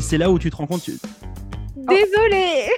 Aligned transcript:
c'est 0.00 0.18
là 0.18 0.30
où 0.30 0.38
tu 0.38 0.50
te 0.50 0.56
rends 0.56 0.66
compte. 0.66 0.82
tu- 0.82 0.98
Désolée 1.76 2.68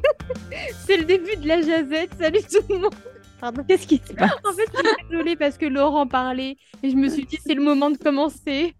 C'est 0.86 0.96
le 0.96 1.04
début 1.04 1.36
de 1.36 1.46
la 1.46 1.60
jazette. 1.60 2.10
Salut 2.18 2.40
tout 2.50 2.60
le 2.68 2.78
monde. 2.78 2.94
Pardon. 3.40 3.62
Qu'est-ce 3.68 3.86
qui 3.86 4.00
se 4.06 4.12
passe 4.14 4.30
En 4.44 4.52
fait, 4.52 4.64
je 4.72 4.78
suis 4.88 5.08
désolée 5.10 5.36
parce 5.36 5.58
que 5.58 5.66
Laurent 5.66 6.06
parlait 6.06 6.56
et 6.82 6.90
je 6.90 6.96
me 6.96 7.08
suis 7.08 7.26
dit 7.26 7.38
c'est 7.44 7.54
le 7.54 7.62
moment 7.62 7.90
de 7.90 7.98
commencer. 7.98 8.74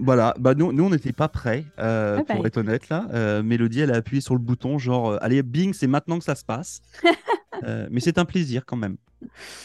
Voilà, 0.00 0.34
bah 0.38 0.54
nous, 0.54 0.72
nous 0.72 0.84
on 0.84 0.90
n'était 0.90 1.12
pas 1.12 1.28
prêts, 1.28 1.64
euh, 1.78 2.18
Ah 2.20 2.24
bah, 2.28 2.34
pour 2.34 2.46
être 2.46 2.56
honnête 2.58 2.88
là. 2.88 3.06
Euh, 3.14 3.42
Mélodie, 3.42 3.80
elle 3.80 3.92
a 3.92 3.96
appuyé 3.96 4.20
sur 4.20 4.34
le 4.34 4.40
bouton, 4.40 4.78
genre, 4.78 5.12
euh, 5.12 5.18
allez, 5.20 5.42
bing, 5.42 5.72
c'est 5.72 5.86
maintenant 5.86 6.18
que 6.18 6.24
ça 6.24 6.34
se 6.34 6.44
passe. 6.44 6.80
Euh, 7.62 7.86
mais 7.88 8.00
c'est 8.00 8.18
un 8.18 8.24
plaisir 8.24 8.64
quand 8.66 8.76
même. 8.76 8.96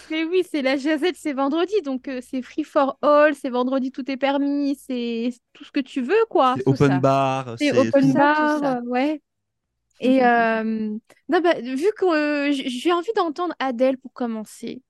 Mais 0.09 0.23
oui, 0.23 0.43
c'est 0.49 0.61
la 0.63 0.75
jazette, 0.77 1.15
c'est 1.17 1.33
vendredi, 1.33 1.73
donc 1.83 2.07
euh, 2.07 2.19
c'est 2.21 2.41
free 2.41 2.63
for 2.63 2.97
all, 3.01 3.35
c'est 3.35 3.49
vendredi, 3.49 3.91
tout 3.91 4.09
est 4.09 4.17
permis, 4.17 4.75
c'est 4.75 5.29
tout 5.53 5.63
ce 5.63 5.71
que 5.71 5.79
tu 5.79 6.01
veux, 6.01 6.25
quoi. 6.29 6.57
C'est 6.57 6.67
open 6.67 6.77
ça. 6.77 7.01
bar, 7.01 7.55
C'est 7.55 7.71
open 7.73 8.01
tout 8.01 8.11
ça, 8.13 8.19
bar, 8.19 8.35
tout 8.35 8.47
ça. 8.47 8.81
ouais. 8.85 9.21
Et 10.01 10.23
euh, 10.25 10.63
non, 11.29 11.41
bah, 11.41 11.55
vu 11.61 11.87
que 11.97 12.05
euh, 12.49 12.53
j'ai 12.53 12.91
envie 12.93 13.11
d'entendre 13.15 13.55
Adèle 13.59 13.97
pour 13.97 14.13
commencer. 14.13 14.81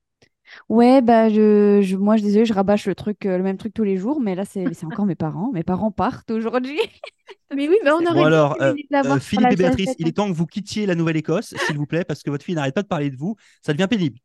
Ouais, 0.68 1.00
bah, 1.02 1.28
je, 1.28 1.80
je- 1.82 1.96
moi, 1.96 2.16
je 2.16 2.22
désolée, 2.22 2.44
je 2.44 2.52
rabâche 2.52 2.86
le 2.86 2.94
truc, 2.94 3.26
euh, 3.26 3.36
le 3.36 3.42
même 3.42 3.56
truc 3.56 3.72
tous 3.74 3.84
les 3.84 3.96
jours, 3.96 4.20
mais 4.20 4.34
là, 4.34 4.44
c'est 4.44 4.74
c'est 4.74 4.86
encore 4.86 5.06
mes 5.06 5.14
parents. 5.14 5.50
Mes 5.52 5.62
parents 5.62 5.90
partent 5.90 6.30
aujourd'hui. 6.30 6.78
Mais 7.54 7.68
oui, 7.68 7.78
mais 7.84 7.90
on 7.92 8.06
aurait 8.06 8.08
Bon 8.14 8.24
alors, 8.24 8.56
euh, 8.60 8.74
euh, 9.04 9.20
Philippe 9.20 9.52
et 9.52 9.56
Béatrice, 9.56 9.94
il 9.98 10.08
est 10.08 10.12
temps 10.12 10.28
que 10.28 10.36
vous 10.36 10.46
quittiez 10.46 10.86
la 10.86 10.94
Nouvelle-Écosse, 10.94 11.54
s'il 11.56 11.78
vous 11.78 11.86
plaît, 11.86 12.04
parce 12.04 12.22
que 12.22 12.30
votre 12.30 12.44
fille 12.44 12.54
n'arrête 12.54 12.74
pas 12.74 12.82
de 12.82 12.88
parler 12.88 13.10
de 13.10 13.16
vous. 13.16 13.36
Ça 13.62 13.72
devient 13.72 13.88
pénible. 13.88 14.18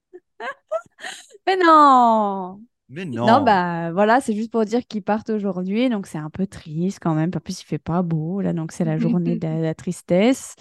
Mais 1.48 1.58
non! 1.58 2.62
Mais 2.88 3.04
non. 3.06 3.26
Non, 3.26 3.44
bah 3.44 3.92
voilà, 3.92 4.22
c'est 4.22 4.36
juste 4.36 4.52
pour 4.52 4.64
dire 4.64 4.86
qu'ils 4.86 5.02
partent 5.02 5.32
aujourd'hui, 5.32 5.90
donc 5.90 6.06
c'est 6.06 6.20
un 6.20 6.30
peu 6.30 6.46
triste 6.46 7.00
quand 7.02 7.16
même. 7.16 7.32
En 7.36 7.40
plus, 7.40 7.62
il 7.62 7.66
fait 7.66 7.80
pas 7.80 8.04
beau 8.04 8.42
là, 8.42 8.54
donc 8.54 8.72
c'est 8.72 8.86
la 8.86 8.98
journée 9.00 9.36
de 9.38 9.48
la, 9.48 9.60
la 9.60 9.74
tristesse. 9.74 10.56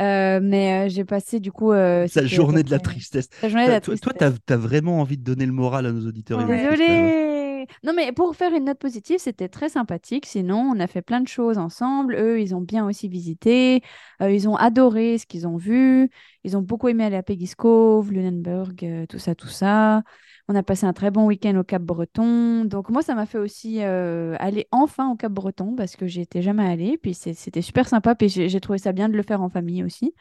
Euh, 0.00 0.40
mais 0.42 0.86
euh, 0.86 0.88
j'ai 0.88 1.04
passé 1.04 1.38
du 1.38 1.52
coup. 1.52 1.72
euh, 1.72 2.06
Sa 2.06 2.26
journée 2.26 2.62
de 2.62 2.70
la 2.70 2.78
tristesse. 2.78 3.28
La 3.42 3.48
journée 3.50 3.66
de 3.66 3.72
la 3.72 3.80
Toi, 3.80 3.96
toi, 3.98 4.12
tristesse. 4.14 4.40
t'as 4.46 4.54
as 4.54 4.56
vraiment 4.56 5.00
envie 5.00 5.18
de 5.18 5.22
donner 5.22 5.44
le 5.46 5.52
moral 5.52 5.84
à 5.86 5.92
nos 5.92 6.06
auditeurs. 6.06 6.40
et 6.40 6.44
Ouais. 6.44 6.68
Non, 7.82 7.92
mais 7.94 8.12
pour 8.12 8.34
faire 8.36 8.52
une 8.54 8.64
note 8.64 8.78
positive, 8.78 9.18
c'était 9.18 9.48
très 9.48 9.68
sympathique. 9.68 10.26
Sinon, 10.26 10.72
on 10.74 10.80
a 10.80 10.86
fait 10.86 11.02
plein 11.02 11.20
de 11.20 11.28
choses 11.28 11.58
ensemble. 11.58 12.14
Eux, 12.14 12.40
ils 12.40 12.54
ont 12.54 12.60
bien 12.60 12.86
aussi 12.86 13.08
visité. 13.08 13.82
Euh, 14.22 14.30
ils 14.30 14.48
ont 14.48 14.56
adoré 14.56 15.18
ce 15.18 15.26
qu'ils 15.26 15.46
ont 15.46 15.56
vu. 15.56 16.10
Ils 16.44 16.56
ont 16.56 16.62
beaucoup 16.62 16.88
aimé 16.88 17.04
aller 17.04 17.16
à 17.16 17.22
Peggy's 17.22 17.54
Cove, 17.54 18.12
Lunenburg, 18.12 18.74
euh, 18.82 19.06
tout 19.06 19.18
ça, 19.18 19.34
tout 19.34 19.48
ça. 19.48 20.02
On 20.48 20.54
a 20.54 20.62
passé 20.62 20.86
un 20.86 20.92
très 20.92 21.10
bon 21.10 21.26
week-end 21.26 21.56
au 21.56 21.64
Cap-Breton. 21.64 22.64
Donc, 22.66 22.88
moi, 22.90 23.02
ça 23.02 23.14
m'a 23.14 23.26
fait 23.26 23.38
aussi 23.38 23.82
euh, 23.82 24.36
aller 24.38 24.66
enfin 24.70 25.10
au 25.10 25.16
Cap-Breton 25.16 25.74
parce 25.76 25.96
que 25.96 26.06
j'y 26.06 26.20
étais 26.20 26.42
jamais 26.42 26.66
allée. 26.66 26.98
Puis, 26.98 27.14
c'était 27.14 27.62
super 27.62 27.88
sympa. 27.88 28.14
Puis, 28.14 28.28
j'ai 28.28 28.60
trouvé 28.60 28.78
ça 28.78 28.92
bien 28.92 29.08
de 29.08 29.16
le 29.16 29.22
faire 29.22 29.42
en 29.42 29.48
famille 29.48 29.82
aussi. 29.82 30.14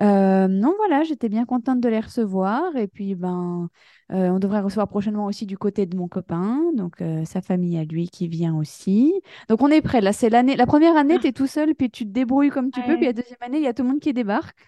Euh, 0.00 0.48
non, 0.48 0.74
voilà, 0.76 1.04
j'étais 1.04 1.28
bien 1.28 1.44
contente 1.44 1.80
de 1.80 1.88
les 1.88 2.00
recevoir. 2.00 2.74
Et 2.76 2.88
puis, 2.88 3.14
ben, 3.14 3.68
euh, 4.12 4.28
on 4.30 4.38
devrait 4.40 4.60
recevoir 4.60 4.88
prochainement 4.88 5.26
aussi 5.26 5.46
du 5.46 5.56
côté 5.56 5.86
de 5.86 5.96
mon 5.96 6.08
copain, 6.08 6.60
donc 6.74 7.00
euh, 7.00 7.24
sa 7.24 7.40
famille 7.40 7.78
à 7.78 7.84
lui 7.84 8.08
qui 8.08 8.26
vient 8.26 8.56
aussi. 8.56 9.12
Donc, 9.48 9.62
on 9.62 9.68
est 9.68 9.82
prêt. 9.82 10.00
Là, 10.00 10.12
c'est 10.12 10.30
l'année. 10.30 10.56
La 10.56 10.66
première 10.66 10.96
année, 10.96 11.18
tu 11.20 11.28
es 11.28 11.32
tout 11.32 11.46
seul, 11.46 11.74
puis 11.76 11.90
tu 11.90 12.04
te 12.04 12.10
débrouilles 12.10 12.50
comme 12.50 12.70
tu 12.72 12.80
peux. 12.82 12.88
Ouais. 12.92 12.96
Puis 12.96 13.06
la 13.06 13.12
deuxième 13.12 13.38
année, 13.40 13.58
il 13.58 13.64
y 13.64 13.68
a 13.68 13.72
tout 13.72 13.82
le 13.84 13.88
monde 13.90 14.00
qui 14.00 14.12
débarque. 14.12 14.58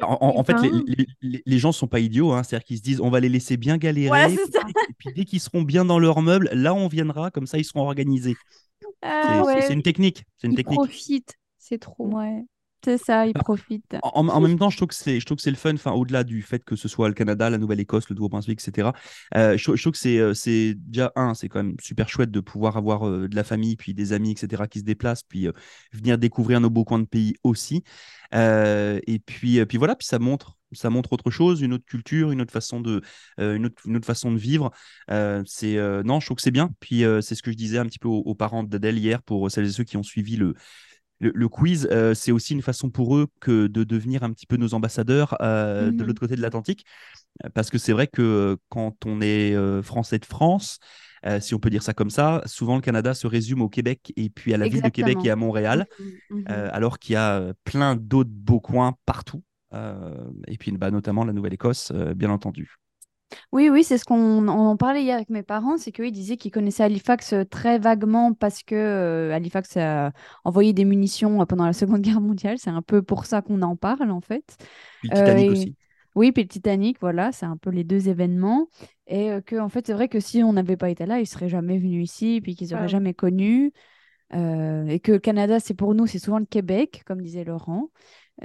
Bah, 0.00 0.08
En, 0.08 0.18
en- 0.20 0.38
en 0.40 0.44
fait, 0.44 0.54
les, 0.62 0.68
Putain. 0.70 0.84
les- 0.86 1.06
les- 1.22 1.42
les 1.46 1.58
gens 1.58 1.72
sont 1.72 1.86
pas 1.86 2.00
idiots, 2.00 2.32
hein. 2.32 2.42
c'est-à-dire 2.42 2.64
qu'ils 2.64 2.78
se 2.78 2.82
disent 2.82 3.00
on 3.00 3.10
va 3.10 3.20
les 3.20 3.28
laisser 3.28 3.56
bien 3.56 3.76
galérer, 3.78 4.36
ça. 4.36 4.60
et 4.68 4.92
puis, 4.98 5.10
dès 5.14 5.24
qu'ils 5.24 5.40
seront 5.40 5.62
bien 5.62 5.84
dans 5.84 5.98
leurs 5.98 6.22
meubles, 6.22 6.50
là 6.52 6.74
on 6.74 6.88
viendra, 6.88 7.30
comme 7.30 7.46
ça 7.46 7.58
ils 7.58 7.64
seront 7.64 7.82
organisés. 7.82 8.36
C'est 8.80 8.88
Ah, 9.02 9.42
c'est- 9.44 9.68
ouais. 9.68 9.72
une 9.72 9.82
technique. 9.82 10.24
C'est 10.38 10.46
une 10.48 10.54
Ils 10.54 10.56
technique. 10.56 10.78
profitent, 10.80 11.34
c'est 11.58 11.78
trop. 11.78 12.06
Ouais, 12.08 12.44
c'est 12.84 12.98
ça, 12.98 13.26
ils 13.26 13.32
Ah. 13.34 13.40
profitent. 13.42 13.96
En, 14.02 14.28
en 14.28 14.40
même 14.40 14.58
temps, 14.58 14.70
je 14.70 14.76
trouve 14.76 14.88
que 14.88 14.94
c'est, 14.94 15.20
je 15.20 15.26
trouve 15.26 15.36
que 15.36 15.42
c'est 15.42 15.50
le 15.50 15.56
fun. 15.56 15.74
Enfin, 15.74 15.92
au-delà 15.92 16.24
du 16.24 16.42
fait 16.42 16.64
que 16.64 16.76
ce 16.76 16.88
soit 16.88 17.08
le 17.08 17.14
Canada, 17.14 17.50
la 17.50 17.58
Nouvelle-Écosse, 17.58 18.08
le 18.08 18.14
Nouveau-Brunswick, 18.16 18.60
etc. 18.60 18.92
euh, 19.36 19.56
je, 19.56 19.62
trouve- 19.64 19.76
je 19.76 19.82
trouve 19.82 19.92
que 19.92 19.98
c'est, 19.98 20.18
euh, 20.18 20.34
c'est 20.34 20.74
déjà 20.76 21.12
un, 21.16 21.34
c'est 21.34 21.48
quand 21.48 21.62
même 21.62 21.76
super 21.80 22.08
chouette 22.08 22.30
de 22.30 22.40
pouvoir 22.40 22.76
avoir 22.76 23.06
euh, 23.08 23.28
de 23.28 23.36
la 23.36 23.44
famille, 23.44 23.76
puis 23.76 23.94
des 23.94 24.12
amis, 24.12 24.32
etc. 24.32 24.66
qui 24.68 24.80
se 24.80 24.84
déplacent, 24.84 25.22
puis 25.22 25.46
euh, 25.48 25.52
venir 25.92 26.18
découvrir 26.18 26.60
nos 26.60 26.70
beaux 26.70 26.84
coins 26.84 26.98
de 27.00 27.04
pays 27.04 27.34
aussi. 27.44 27.82
Et 28.32 29.18
puis, 29.24 29.64
puis 29.66 29.78
voilà, 29.78 29.96
puis 29.96 30.06
ça 30.06 30.18
montre, 30.18 30.56
ça 30.72 30.90
montre 30.90 31.12
autre 31.12 31.30
chose, 31.30 31.60
une 31.62 31.72
autre 31.72 31.84
culture, 31.84 32.30
une 32.30 32.40
autre 32.40 32.52
façon 32.52 32.80
de, 32.80 33.02
euh, 33.40 33.56
une, 33.56 33.66
autre, 33.66 33.82
une 33.86 33.96
autre 33.96 34.06
façon 34.06 34.30
de 34.32 34.38
vivre. 34.38 34.70
Euh, 35.10 35.42
c'est, 35.46 35.76
euh, 35.76 36.02
non, 36.02 36.20
je 36.20 36.26
trouve 36.26 36.36
que 36.36 36.42
c'est 36.42 36.50
bien. 36.50 36.70
Puis 36.80 37.02
c'est 37.22 37.34
ce 37.34 37.42
que 37.42 37.50
je 37.50 37.56
disais 37.56 37.78
un 37.78 37.86
petit 37.86 37.98
peu 37.98 38.08
aux, 38.08 38.20
aux 38.20 38.34
parents 38.34 38.62
d'Adèle 38.62 38.98
hier 38.98 39.22
pour 39.22 39.50
celles 39.50 39.66
et 39.66 39.72
ceux 39.72 39.84
qui 39.84 39.96
ont 39.96 40.02
suivi 40.02 40.36
le 40.36 40.54
le, 41.20 41.32
le 41.34 41.48
quiz, 41.48 41.88
euh, 41.92 42.14
c'est 42.14 42.32
aussi 42.32 42.54
une 42.54 42.62
façon 42.62 42.90
pour 42.90 43.16
eux 43.16 43.28
que 43.40 43.66
de 43.66 43.84
devenir 43.84 44.22
un 44.24 44.32
petit 44.32 44.46
peu 44.46 44.56
nos 44.56 44.74
ambassadeurs 44.74 45.36
euh, 45.42 45.92
de 45.92 46.02
Mhm. 46.02 46.04
l'autre 46.04 46.20
côté 46.20 46.36
de 46.36 46.40
l'Atlantique. 46.42 46.84
Euh, 47.44 47.48
Parce 47.54 47.70
que 47.70 47.78
c'est 47.78 47.92
vrai 47.92 48.06
que 48.06 48.58
quand 48.68 49.06
on 49.06 49.20
est 49.20 49.54
euh, 49.54 49.82
français 49.82 50.18
de 50.18 50.26
France, 50.26 50.78
euh, 51.26 51.40
si 51.40 51.54
on 51.54 51.58
peut 51.58 51.70
dire 51.70 51.82
ça 51.82 51.94
comme 51.94 52.10
ça, 52.10 52.42
souvent 52.46 52.76
le 52.76 52.82
Canada 52.82 53.14
se 53.14 53.26
résume 53.26 53.62
au 53.62 53.68
Québec 53.68 54.12
et 54.16 54.30
puis 54.30 54.54
à 54.54 54.58
la 54.58 54.68
ville 54.68 54.82
de 54.82 54.88
Québec 54.90 55.24
et 55.24 55.30
à 55.30 55.36
Montréal, 55.36 55.86
Mhm, 55.98 56.20
mhm. 56.30 56.46
euh, 56.50 56.68
alors 56.72 56.98
qu'il 56.98 57.14
y 57.14 57.16
a 57.16 57.52
plein 57.64 57.96
d'autres 57.96 58.30
beaux 58.32 58.60
coins 58.60 58.94
partout. 59.06 59.42
Euh, 59.74 60.14
et 60.48 60.58
puis 60.58 60.72
bah, 60.72 60.90
notamment 60.90 61.24
la 61.24 61.32
Nouvelle-Écosse, 61.32 61.92
euh, 61.94 62.14
bien 62.14 62.30
entendu. 62.30 62.79
Oui, 63.52 63.68
oui, 63.68 63.84
c'est 63.84 63.98
ce 63.98 64.04
qu'on 64.04 64.48
on 64.48 64.66
en 64.66 64.76
parlait 64.76 65.02
hier 65.02 65.16
avec 65.16 65.30
mes 65.30 65.42
parents, 65.42 65.76
c'est 65.78 65.92
qu'eux, 65.92 66.06
ils 66.06 66.12
disaient 66.12 66.36
qu'ils 66.36 66.50
connaissaient 66.50 66.82
Halifax 66.84 67.32
euh, 67.32 67.44
très 67.44 67.78
vaguement 67.78 68.32
parce 68.34 68.62
que 68.62 68.74
euh, 68.74 69.32
Halifax 69.32 69.76
a 69.76 70.12
envoyé 70.44 70.72
des 70.72 70.84
munitions 70.84 71.40
euh, 71.40 71.44
pendant 71.46 71.64
la 71.66 71.72
Seconde 71.72 72.00
Guerre 72.02 72.20
mondiale. 72.20 72.58
C'est 72.58 72.70
un 72.70 72.82
peu 72.82 73.02
pour 73.02 73.26
ça 73.26 73.40
qu'on 73.42 73.62
en 73.62 73.76
parle, 73.76 74.10
en 74.10 74.20
fait. 74.20 74.56
Puis 75.00 75.08
le 75.08 75.12
Titanic 75.14 75.48
Euh, 75.48 75.54
et- 75.54 75.68
aussi. 75.68 75.76
Oui, 76.16 76.32
puis 76.32 76.42
le 76.42 76.48
Titanic, 76.48 76.98
voilà, 77.00 77.30
c'est 77.30 77.46
un 77.46 77.56
peu 77.56 77.70
les 77.70 77.84
deux 77.84 78.08
événements. 78.08 78.68
Et 79.06 79.30
euh, 79.30 79.40
que, 79.40 79.56
en 79.56 79.68
fait, 79.68 79.86
c'est 79.86 79.92
vrai 79.92 80.08
que 80.08 80.18
si 80.18 80.42
on 80.42 80.52
n'avait 80.52 80.76
pas 80.76 80.90
été 80.90 81.06
là, 81.06 81.20
ils 81.20 81.26
seraient 81.26 81.48
jamais 81.48 81.78
venus 81.78 82.02
ici, 82.10 82.40
puis 82.42 82.56
qu'ils 82.56 82.74
Ah 82.74 82.74
auraient 82.74 82.88
oui. 82.88 82.88
jamais 82.88 83.14
connu. 83.14 83.72
Euh, 84.34 84.86
et 84.86 85.00
que 85.00 85.12
le 85.12 85.18
Canada, 85.18 85.60
c'est 85.60 85.74
pour 85.74 85.94
nous, 85.94 86.06
c'est 86.06 86.18
souvent 86.20 86.38
le 86.38 86.46
Québec, 86.46 87.02
comme 87.06 87.20
disait 87.22 87.44
Laurent. 87.44 87.90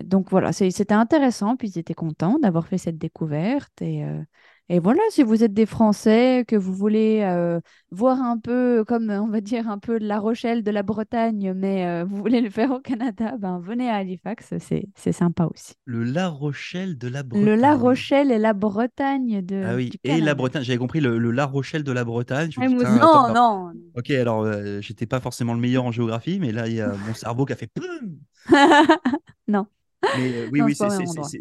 Donc 0.03 0.29
voilà, 0.29 0.51
c'était 0.53 0.93
intéressant, 0.93 1.55
puis 1.55 1.69
ils 1.69 1.79
étaient 1.79 1.93
contents 1.93 2.39
d'avoir 2.39 2.67
fait 2.67 2.77
cette 2.77 2.97
découverte. 2.97 3.81
Et, 3.81 4.03
euh, 4.03 4.21
et 4.67 4.79
voilà, 4.79 5.01
si 5.11 5.21
vous 5.21 5.43
êtes 5.43 5.53
des 5.53 5.67
Français, 5.67 6.43
que 6.47 6.55
vous 6.55 6.73
voulez 6.73 7.21
euh, 7.23 7.59
voir 7.91 8.19
un 8.21 8.39
peu, 8.39 8.83
comme 8.87 9.11
on 9.11 9.27
va 9.27 9.39
dire, 9.39 9.69
un 9.69 9.77
peu 9.77 9.99
de 9.99 10.07
La 10.07 10.19
Rochelle, 10.19 10.63
de 10.63 10.71
la 10.71 10.81
Bretagne, 10.81 11.53
mais 11.55 11.85
euh, 11.85 12.03
vous 12.03 12.17
voulez 12.17 12.41
le 12.41 12.49
faire 12.49 12.71
au 12.71 12.79
Canada, 12.79 13.35
ben 13.37 13.59
venez 13.59 13.89
à 13.89 13.97
Halifax, 13.97 14.53
c'est 14.59 15.11
sympa 15.11 15.45
aussi. 15.45 15.73
Le 15.85 16.03
La 16.03 16.29
Rochelle 16.29 16.97
de 16.97 17.07
la 17.07 17.21
Bretagne. 17.21 17.45
Le 17.45 17.55
La 17.55 17.75
Rochelle 17.75 18.31
et 18.31 18.39
la 18.39 18.53
Bretagne 18.53 19.41
de, 19.45 19.63
Ah 19.67 19.75
oui, 19.75 19.91
du 19.91 19.99
et 20.03 20.19
la. 20.19 20.33
Bretagne. 20.33 20.63
J'avais 20.63 20.79
compris 20.79 20.99
le, 20.99 21.19
le 21.19 21.31
La 21.31 21.45
Rochelle 21.45 21.83
de 21.83 21.91
la 21.91 22.03
Bretagne. 22.03 22.49
Je 22.51 22.59
me 22.59 22.67
dis, 22.67 22.85
attends, 22.85 23.33
Non, 23.33 23.67
non. 23.67 23.73
Ok, 23.95 24.09
alors 24.09 24.41
euh, 24.41 24.81
j'étais 24.81 25.05
pas 25.05 25.19
forcément 25.19 25.53
le 25.53 25.59
meilleur 25.59 25.85
en 25.85 25.91
géographie, 25.91 26.39
mais 26.39 26.51
là 26.51 26.67
il 26.67 26.73
y 26.73 26.81
a 26.81 26.91
mon 27.07 27.13
cerveau 27.13 27.45
qui 27.45 27.53
a 27.53 27.55
fait 27.55 27.69
Non. 29.47 29.67
Mais 30.13 30.29
euh, 30.33 30.47
oui, 30.51 30.59
Non, 30.59 30.65
oui, 30.65 30.75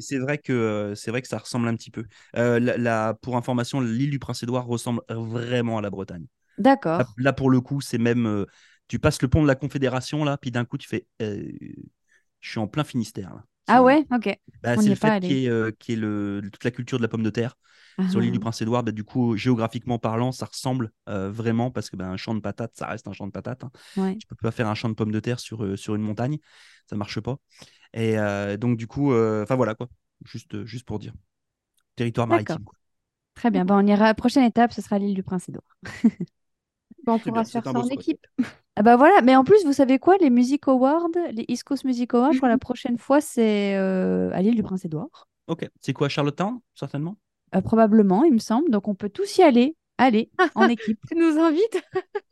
c'est 0.00 0.18
vrai 0.18 0.38
que 0.38 0.52
euh, 0.52 0.94
c'est 0.94 1.10
vrai 1.10 1.22
que 1.22 1.28
ça 1.28 1.38
ressemble 1.38 1.68
un 1.68 1.76
petit 1.76 1.90
peu. 1.90 2.04
Euh, 2.36 2.58
la, 2.60 2.76
la- 2.76 3.14
pour 3.14 3.36
information, 3.36 3.80
l'île 3.80 4.10
du 4.10 4.18
Prince-Édouard 4.18 4.66
ressemble 4.66 5.02
vraiment 5.08 5.78
à 5.78 5.82
la 5.82 5.90
Bretagne. 5.90 6.26
D'accord. 6.58 7.02
là, 7.18 7.32
pour 7.32 7.50
le 7.50 7.60
coup, 7.60 7.80
c'est 7.80 7.98
même 7.98 8.26
euh, 8.26 8.46
tu 8.88 8.98
passes 8.98 9.20
le 9.22 9.28
pont 9.28 9.42
de 9.42 9.48
la 9.48 9.54
Confédération 9.54 10.24
là, 10.24 10.36
puis 10.36 10.50
d'un 10.50 10.64
coup 10.64 10.78
tu 10.78 10.88
fais, 10.88 11.06
je 11.20 12.50
suis 12.50 12.58
en 12.58 12.66
plein 12.66 12.84
Finistère. 12.84 13.30
là. 13.34 13.44
Ah 13.66 13.82
ouais, 13.82 14.04
ok. 14.12 14.38
bah, 14.62 14.74
on 14.76 14.80
c'est 14.82 14.86
le 14.88 14.92
est 14.92 14.94
fait 14.96 15.26
y 15.26 15.46
ait 15.46 15.96
le- 15.96 16.42
toute 16.52 16.64
la 16.64 16.70
culture 16.70 16.98
de 16.98 17.02
la 17.02 17.08
pomme 17.08 17.22
de 17.22 17.30
terre 17.30 17.56
sur 18.10 18.20
l'île 18.20 18.32
du 18.32 18.38
Ah. 18.38 18.40
Prince-Édouard. 18.40 18.82
Bah, 18.82 18.92
du 18.92 19.04
coup, 19.04 19.36
géographiquement 19.36 19.98
parlant, 19.98 20.32
ça 20.32 20.44
ressemble 20.46 20.90
vraiment 21.06 21.70
parce 21.70 21.88
que 21.90 21.96
bah, 21.96 22.06
un 22.08 22.16
champ 22.18 22.34
de 22.34 22.40
patates, 22.40 22.72
ça 22.74 22.86
reste 22.88 23.08
un 23.08 23.12
champ 23.12 23.26
de 23.26 23.32
patates. 23.32 23.64
hein. 23.64 23.70
Ouais. 23.96 24.16
Tu 24.16 24.26
peux 24.26 24.36
pas 24.36 24.50
faire 24.50 24.68
un 24.68 24.74
champ 24.74 24.88
de 24.90 24.94
pommes 24.94 25.12
de 25.12 25.20
terre 25.20 25.40
sur, 25.40 25.78
sur 25.78 25.94
une 25.94 26.02
montagne, 26.02 26.38
ça 26.90 26.96
marche 26.96 27.20
pas. 27.20 27.36
Et 27.94 28.18
euh, 28.18 28.56
donc 28.56 28.76
du 28.76 28.86
coup, 28.86 29.12
euh, 29.12 29.42
enfin 29.44 29.56
voilà 29.56 29.74
quoi, 29.74 29.88
juste, 30.24 30.54
euh, 30.54 30.66
juste 30.66 30.86
pour 30.86 30.98
dire. 30.98 31.14
Territoire 31.96 32.26
maritime. 32.26 32.64
quoi. 32.64 32.76
Très 33.34 33.50
bien. 33.50 33.64
Ben, 33.64 33.76
on 33.78 33.86
ira. 33.86 34.14
Prochaine 34.14 34.44
étape, 34.44 34.72
ce 34.72 34.82
sera 34.82 34.98
l'île 34.98 35.14
du 35.14 35.22
Prince-Édouard. 35.22 35.64
Bah, 37.04 37.12
on 37.14 37.18
C'est 37.18 37.30
pourra 37.30 37.42
bien, 37.42 37.44
se 37.44 37.52
faire 37.52 37.64
ça 37.64 37.78
en 37.78 37.88
équipe. 37.88 38.26
Ah 38.76 38.82
bah 38.82 38.96
voilà. 38.96 39.20
Mais 39.22 39.36
en 39.36 39.44
plus, 39.44 39.64
vous 39.64 39.72
savez 39.74 39.98
quoi? 39.98 40.16
Les 40.20 40.30
Music 40.30 40.66
Awards, 40.68 41.08
les 41.32 41.44
East 41.48 41.64
Coast 41.64 41.84
Music 41.84 42.14
Awards, 42.14 42.32
je 42.32 42.38
crois 42.38 42.48
la 42.48 42.58
prochaine 42.58 42.98
fois, 42.98 43.20
c'est 43.20 43.76
euh, 43.76 44.30
à 44.32 44.40
l'île 44.42 44.56
du 44.56 44.62
Prince-Édouard. 44.62 45.28
Ok, 45.46 45.68
c'est 45.80 45.92
quoi 45.92 46.08
Charlottetown, 46.08 46.60
certainement? 46.74 47.16
Euh, 47.54 47.60
probablement, 47.60 48.24
il 48.24 48.32
me 48.32 48.38
semble. 48.38 48.70
Donc, 48.70 48.88
on 48.88 48.94
peut 48.94 49.08
tous 49.10 49.36
y 49.38 49.42
aller. 49.42 49.76
Allez, 49.98 50.30
en 50.54 50.68
équipe. 50.68 50.98
Tu 51.08 51.14
nous 51.14 51.38
invites 51.38 51.82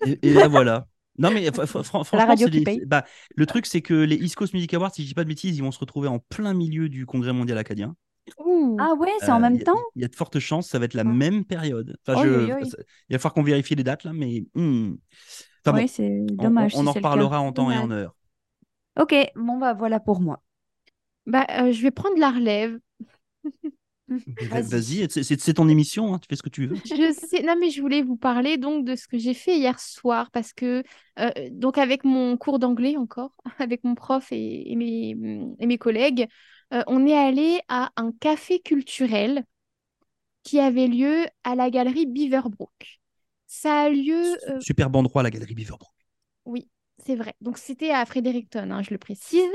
et, 0.05 0.19
et 0.23 0.35
là 0.35 0.49
voilà. 0.49 0.87
Non 1.19 1.31
mais 1.31 1.49
fr- 1.51 1.67
fr- 1.67 1.83
fr- 1.83 2.05
franchement, 2.05 2.27
radio 2.27 2.49
qui 2.49 2.61
paye. 2.65 2.83
bah, 2.87 3.05
le 3.37 3.47
truc 3.47 3.67
c'est 3.67 3.83
que 3.83 3.95
les 3.95 4.17
East 4.17 4.35
Coast 4.35 4.55
Music 4.55 4.73
Awards, 4.75 4.95
si 4.95 5.03
je 5.03 5.09
dis 5.09 5.15
pas 5.15 5.25
de 5.25 5.29
bêtises, 5.29 5.57
ils 5.57 5.63
vont 5.63 5.73
se 5.73 5.79
retrouver 5.79 6.09
en 6.09 6.19
plein 6.19 6.55
milieu 6.55 6.89
du 6.89 7.07
Congrès 7.07 7.33
mondial 7.33 7.59
acadien. 7.59 7.95
Ouh. 8.39 8.77
Ah 8.81 8.95
ouais, 8.95 9.11
c'est 9.21 9.31
en 9.31 9.37
Euh, 9.37 9.41
même 9.41 9.63
temps? 9.63 9.79
Il 9.97 10.03
y 10.03 10.05
a 10.05 10.09
de 10.09 10.15
fortes 10.17 10.39
chances, 10.39 10.69
ça 10.69 10.79
va 10.79 10.85
être 10.87 10.95
la 10.95 11.05
même 11.05 11.45
période. 11.45 11.97
Enfin, 12.07 12.23
je- 12.23 12.47
Il 13.09 13.13
va 13.15 13.19
falloir 13.19 13.35
qu'on 13.35 13.43
vérifie 13.43 13.75
les 13.75 13.85
dates 13.85 14.05
là, 14.05 14.13
mais 14.13 14.45
hmm. 14.55 14.95
Enfin, 15.65 15.77
oui, 15.77 15.83
bon, 15.83 15.89
c'est 15.89 16.09
on, 16.39 16.45
dommage. 16.45 16.75
on- 16.77 16.79
on 16.79 16.83
si 16.83 16.89
en 16.89 16.93
reparlera 16.93 17.41
en 17.41 17.53
temps 17.53 17.71
et 17.71 17.77
en 17.79 17.91
heure. 17.91 18.15
Ok, 18.99 19.15
bon 19.37 19.59
bah 19.59 19.75
voilà 19.75 20.01
pour 20.01 20.21
moi. 20.21 20.43
Bah, 21.27 21.47
euh, 21.51 21.73
je 21.73 21.83
vais 21.83 21.91
prendre 21.91 22.19
la 22.19 22.31
relève. 22.31 22.79
Vas-y. 24.51 24.83
Vas-y, 25.09 25.09
c'est- 25.11 25.55
ton 25.55 25.69
émission, 25.69 26.15
hein, 26.15 26.19
tu 26.19 26.27
fais 26.29 26.37
ce 26.37 26.43
que 26.43 26.49
tu 26.49 26.67
veux. 26.67 26.79
Je 26.85 27.13
sais, 27.13 27.43
non 27.43 27.57
mais 27.59 27.71
je 27.71 27.81
voulais 27.83 28.03
vous 28.03 28.17
parler 28.17 28.57
donc 28.57 28.85
de 28.87 28.97
ce 28.97 29.07
que 29.07 29.19
j'ai 29.19 29.35
fait 29.35 29.59
hier 29.59 29.79
soir 29.79 30.31
parce 30.31 30.53
que 30.55 30.83
euh, 31.19 31.31
donc 31.51 31.77
avec 31.77 32.05
mon 32.05 32.37
cours 32.39 32.59
d'anglais 32.59 32.97
encore, 32.97 33.33
avec 33.59 33.85
mon 33.85 33.95
prof 33.95 34.29
et, 34.33 34.73
et 34.73 34.77
mes, 34.77 35.11
et 35.59 35.67
mes 35.67 35.79
collègues, 35.79 36.29
euh, 36.73 36.83
on 36.87 37.07
est 37.07 37.17
allé 37.17 37.61
à 37.69 37.91
un 37.97 38.13
café 38.13 38.61
culturel 38.61 39.45
qui 40.43 40.61
avait 40.61 40.89
lieu 40.89 41.27
à 41.45 41.55
la 41.55 41.71
galerie 41.71 42.07
Beaverbrook. 42.07 43.01
Ça 43.47 43.83
a 43.83 43.89
lieu, 43.91 44.39
euh, 44.51 44.61
Superbe 44.61 44.97
endroit, 44.97 45.23
la 45.23 45.31
galerie 45.31 45.55
Beaverbrook. 45.55 45.93
oui, 46.45 46.69
c'est 47.05 47.17
vrai. 47.17 47.35
Donc 47.41 47.59
c'était 47.59 47.91
à 47.91 48.05
Fredericton, 48.07 48.71
hein, 48.71 48.83
je 48.83 48.91
le 48.91 48.99
précise. 48.99 49.51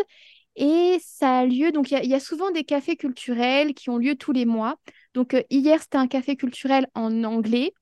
Et 0.58 0.98
ça 1.04 1.40
a 1.40 1.46
lieu, 1.46 1.72
donc 1.72 1.92
il 1.92 2.06
y, 2.06 2.14
a- 2.16 2.20
souvent 2.20 2.52
des 2.52 2.64
cafés 2.64 2.96
culturels 2.98 3.74
qui 3.76 3.90
ont 3.92 3.98
lieu 3.98 4.16
tous 4.16 4.32
les 4.34 4.46
mois. 4.46 4.78
Donc 5.14 5.34
euh, 5.36 5.44
hier, 5.52 5.82
c'était 5.82 5.98
un 6.00 6.08
café 6.08 6.36
culturel 6.36 6.88
en 6.96 7.24
anglais. 7.24 7.74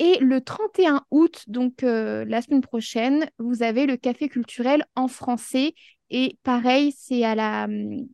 Et 0.00 0.18
le 0.20 0.40
31 0.42 1.04
août, 1.10 1.44
donc 1.48 1.84
euh, 1.84 2.24
la 2.26 2.42
semaine 2.42 2.62
prochaine, 2.62 3.28
vous 3.38 3.62
avez 3.62 3.86
le 3.86 3.96
café 3.96 4.28
culturel 4.28 4.84
en 4.96 5.08
français. 5.08 5.74
Et 6.10 6.38
pareil, 6.44 6.92
c'est 6.96 7.24
à 7.24 7.34
la, 7.36 7.64
hum, 7.64 8.08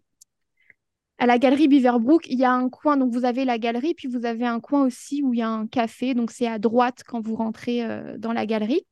à 1.19 1.27
la 1.27 1.39
galerie 1.39 1.67
Beaverbrook. 1.69 2.27
Il 2.29 2.39
y 2.39 2.45
a 2.45 2.53
un 2.53 2.69
coin, 2.69 2.97
donc 2.97 3.13
vous 3.13 3.25
avez 3.25 3.45
la 3.45 3.59
galerie, 3.59 3.95
puis 3.95 4.09
vous 4.09 4.25
avez 4.27 4.47
un 4.47 4.61
coin 4.61 4.83
aussi 4.85 5.23
où 5.23 5.33
il 5.35 5.39
y 5.39 5.43
a 5.43 5.49
un 5.49 5.67
café. 5.67 6.15
Donc 6.15 6.31
c'est 6.31 6.47
à 6.47 6.59
droite 6.59 7.03
quand 7.07 7.21
vous 7.21 7.35
rentrez 7.37 7.85
euh, 7.85 8.17
dans 8.19 8.33
la 8.33 8.47
galerie. 8.47 8.87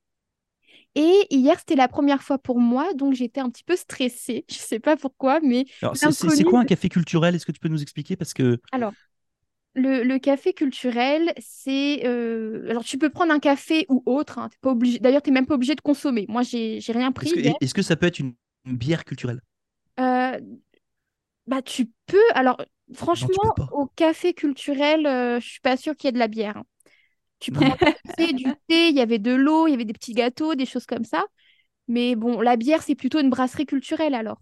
Et 0.94 1.26
hier, 1.30 1.58
c'était 1.58 1.74
la 1.76 1.88
première 1.88 2.22
fois 2.22 2.38
pour 2.38 2.58
moi, 2.60 2.92
donc 2.94 3.14
j'étais 3.14 3.40
un 3.40 3.48
petit 3.50 3.64
peu 3.64 3.76
stressée. 3.76 4.44
Je 4.50 4.56
sais 4.56 4.78
pas 4.80 4.96
pourquoi, 4.96 5.40
mais 5.40 5.64
Alors, 5.82 5.96
c'est- 5.96 6.44
quoi 6.44 6.60
un 6.60 6.64
café 6.64 6.88
culturel? 6.88 7.34
Est-ce 7.34 7.46
que 7.46 7.52
tu 7.52 7.60
peux 7.60 7.68
nous 7.68 7.82
expliquer? 7.82 8.16
Parce 8.16 8.34
que 8.34 8.60
le, 9.74 10.02
le 10.02 10.18
café 10.18 10.52
culturel, 10.52 11.32
c'est... 11.38 12.02
euh, 12.06 12.66
Alors, 12.70 12.84
tu 12.84 12.98
peux 12.98 13.08
prendre 13.10 13.32
un 13.32 13.38
café 13.38 13.86
ou 13.88 14.02
autre. 14.06 14.38
hein, 14.38 14.50
pas 14.60 14.70
obligé... 14.70 14.98
D'ailleurs, 14.98 15.22
tu 15.22 15.30
n'es 15.30 15.34
même 15.34 15.46
pas 15.46 15.54
obligé 15.54 15.74
de 15.74 15.80
consommer. 15.80 16.26
Moi, 16.28 16.42
j'ai 16.42 16.80
rien 16.88 17.10
pris 17.12 17.32
est-ce 17.60 17.74
que, 17.74 17.82
ça 17.82 17.96
peut 17.96 18.06
être 18.06 18.18
une, 18.18 18.34
une 18.66 18.76
bière 18.76 19.04
culturelle? 19.04 19.40
Euh, 20.00 20.40
Bah, 21.46 21.62
tu 21.62 21.90
peux. 22.06 22.18
Alors, 22.34 22.60
franchement, 22.94 23.38
au 23.70 23.86
café 23.86 24.32
culturel, 24.34 25.06
euh, 25.06 25.40
je 25.40 25.48
suis 25.48 25.60
pas 25.60 25.76
sûre 25.76 25.96
qu'il 25.96 26.08
y 26.08 26.10
ait 26.10 26.12
de 26.12 26.18
la 26.18 26.28
bière. 26.28 26.56
hein. 26.58 26.64
Tu 27.42 27.52
prends 27.52 27.74
du 27.84 28.14
thé, 28.16 28.32
du 28.34 28.54
thé, 28.68 28.88
il 28.90 28.96
y 28.96 29.00
avait 29.00 29.18
de 29.18 29.32
l'eau, 29.34 29.66
il 29.66 29.72
y 29.72 29.74
avait 29.74 29.84
des 29.84 29.92
petits 29.92 30.14
gâteaux, 30.14 30.54
des 30.54 30.66
choses 30.66 30.86
comme 30.86 31.04
ça. 31.04 31.24
Mais 31.88 32.16
bon, 32.16 32.40
la 32.42 32.56
bière, 32.56 32.82
c'est 32.82 32.94
plutôt 32.96 33.20
une 33.20 33.30
brasserie 33.30 33.66
culturelle 33.66 34.14
alors. 34.14 34.40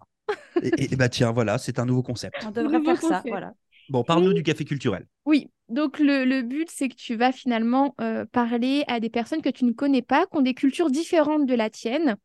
et, 0.63 0.93
et- 0.93 0.97
bah 0.97 1.09
tiens, 1.09 1.33
voilà, 1.33 1.59
c'est 1.59 1.79
un 1.79 1.87
nouveau 1.87 2.03
concept. 2.03 2.49
On 2.49 2.51
devrait 2.51 2.81
Nouveau 2.81 2.83
faire 2.83 3.03
ça, 3.03 3.25
voilà. 3.29 3.55
Bon, 3.89 4.05
parle-nous 4.05 4.35
du 4.35 4.43
café 4.43 4.65
culturel. 4.65 5.07
Oui, 5.27 5.51
donc 5.69 5.99
le, 5.99 6.25
le 6.25 6.43
but, 6.43 6.69
c'est 6.71 6.89
que 6.89 6.95
tu 6.97 7.15
vas 7.15 7.33
finalement 7.33 7.95
euh, 8.01 8.25
parler 8.27 8.85
à 8.89 9.01
des 9.01 9.11
personnes 9.11 9.43
que 9.43 9.49
tu 9.51 9.65
ne 9.65 9.73
connais 9.73 10.03
pas, 10.03 10.27
qui 10.27 10.37
ont 10.37 10.41
des 10.43 10.55
cultures 10.55 10.91
différentes 10.91 11.47
de 11.47 11.55
la 11.55 11.71
tienne. 11.71 12.17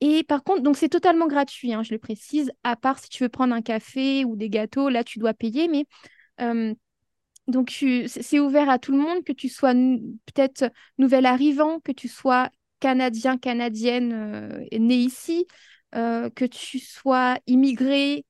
Et 0.00 0.24
par 0.24 0.44
contre, 0.44 0.62
donc 0.62 0.76
c'est 0.76 0.88
totalement 0.90 1.26
gratuit, 1.28 1.74
hein, 1.74 1.82
je 1.82 1.92
le 1.94 1.98
précise, 2.00 2.52
à 2.64 2.76
part 2.76 2.98
si 3.00 3.08
tu 3.10 3.24
veux 3.24 3.30
prendre 3.30 3.54
un 3.54 3.62
café 3.62 4.24
ou 4.24 4.36
des 4.36 4.50
gâteaux, 4.50 4.88
là 4.90 5.04
tu 5.04 5.18
dois 5.20 5.34
payer, 5.34 5.68
mais 5.68 5.86
euh, 6.40 6.74
donc 7.48 7.70
c'est 8.06 8.38
ouvert 8.38 8.70
à 8.70 8.78
tout 8.78 8.92
le 8.92 8.98
monde, 8.98 9.24
que 9.24 9.32
tu 9.32 9.48
sois 9.48 9.72
peut-être 9.72 10.70
nouvel 10.98 11.26
arrivant, 11.26 11.80
que 11.80 11.92
tu 11.92 12.06
sois 12.08 12.50
canadien, 12.80 13.38
canadienne, 13.38 14.12
euh, 14.12 14.78
né 14.78 14.96
ici, 14.96 15.46
euh, 15.94 16.30
que 16.30 16.44
tu 16.44 16.78
sois 16.78 17.38
immigré 17.46 18.24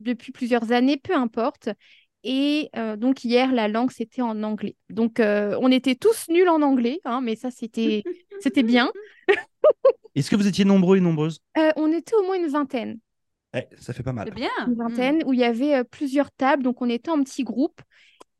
depuis 0.00 0.32
plusieurs 0.32 0.72
années, 0.72 0.96
peu 0.96 1.14
importe. 1.14 1.70
Et 2.24 2.70
euh, 2.76 2.96
donc 2.96 3.24
hier, 3.24 3.52
la 3.52 3.68
langue, 3.68 3.90
c'était 3.90 4.22
en 4.22 4.42
anglais. 4.42 4.76
Donc 4.90 5.18
euh, 5.20 5.56
on 5.60 5.70
était 5.70 5.94
tous 5.94 6.28
nuls 6.28 6.48
en 6.48 6.62
anglais, 6.62 7.00
hein, 7.04 7.20
mais 7.20 7.36
ça, 7.36 7.50
c'était 7.50 8.02
c'était 8.40 8.62
bien. 8.62 8.90
Est-ce 10.14 10.30
que 10.30 10.36
vous 10.36 10.46
étiez 10.46 10.64
nombreux 10.64 10.98
et 10.98 11.00
nombreuses? 11.00 11.40
Euh, 11.56 11.70
on 11.76 11.90
était 11.90 12.14
au 12.14 12.22
moins 12.22 12.36
une 12.36 12.48
vingtaine. 12.48 12.98
Eh, 13.54 13.64
Ça 13.78 13.92
fait 13.92 14.02
pas 14.02 14.12
mal. 14.12 14.26
C'est 14.28 14.34
bien. 14.34 14.50
Une 14.66 14.74
vingtaine, 14.74 15.22
où 15.26 15.32
il 15.32 15.40
y 15.40 15.44
avait 15.44 15.76
euh, 15.76 15.84
plusieurs 15.84 16.30
tables, 16.30 16.62
donc 16.62 16.82
on 16.82 16.88
était 16.88 17.10
en 17.10 17.22
petits 17.22 17.44
groupes, 17.44 17.80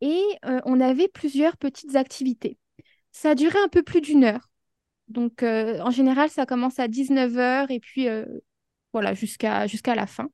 et 0.02 0.20
euh, 0.44 0.60
on 0.66 0.81
avait 0.81 1.08
plusieurs 1.08 1.56
petites 1.56 1.96
activités. 1.96 2.58
Ça 3.12 3.31
a 3.31 3.34
duré 3.34 3.58
un 3.64 3.69
peu 3.69 3.82
plus 3.82 4.02
d'une 4.02 4.25
heure. 4.25 4.50
Donc 5.08 5.43
euh, 5.43 5.78
en 5.81 5.90
général, 5.90 6.28
ça 6.28 6.44
commence 6.44 6.78
à 6.78 6.88
19h 6.88 7.70
et 7.70 7.81
puis 7.81 8.08
euh, 8.08 8.26
voilà, 8.93 9.14
jusqu'à 9.14 9.66
jusqu'à 9.66 9.94
la 9.94 10.06
fin. 10.06 10.28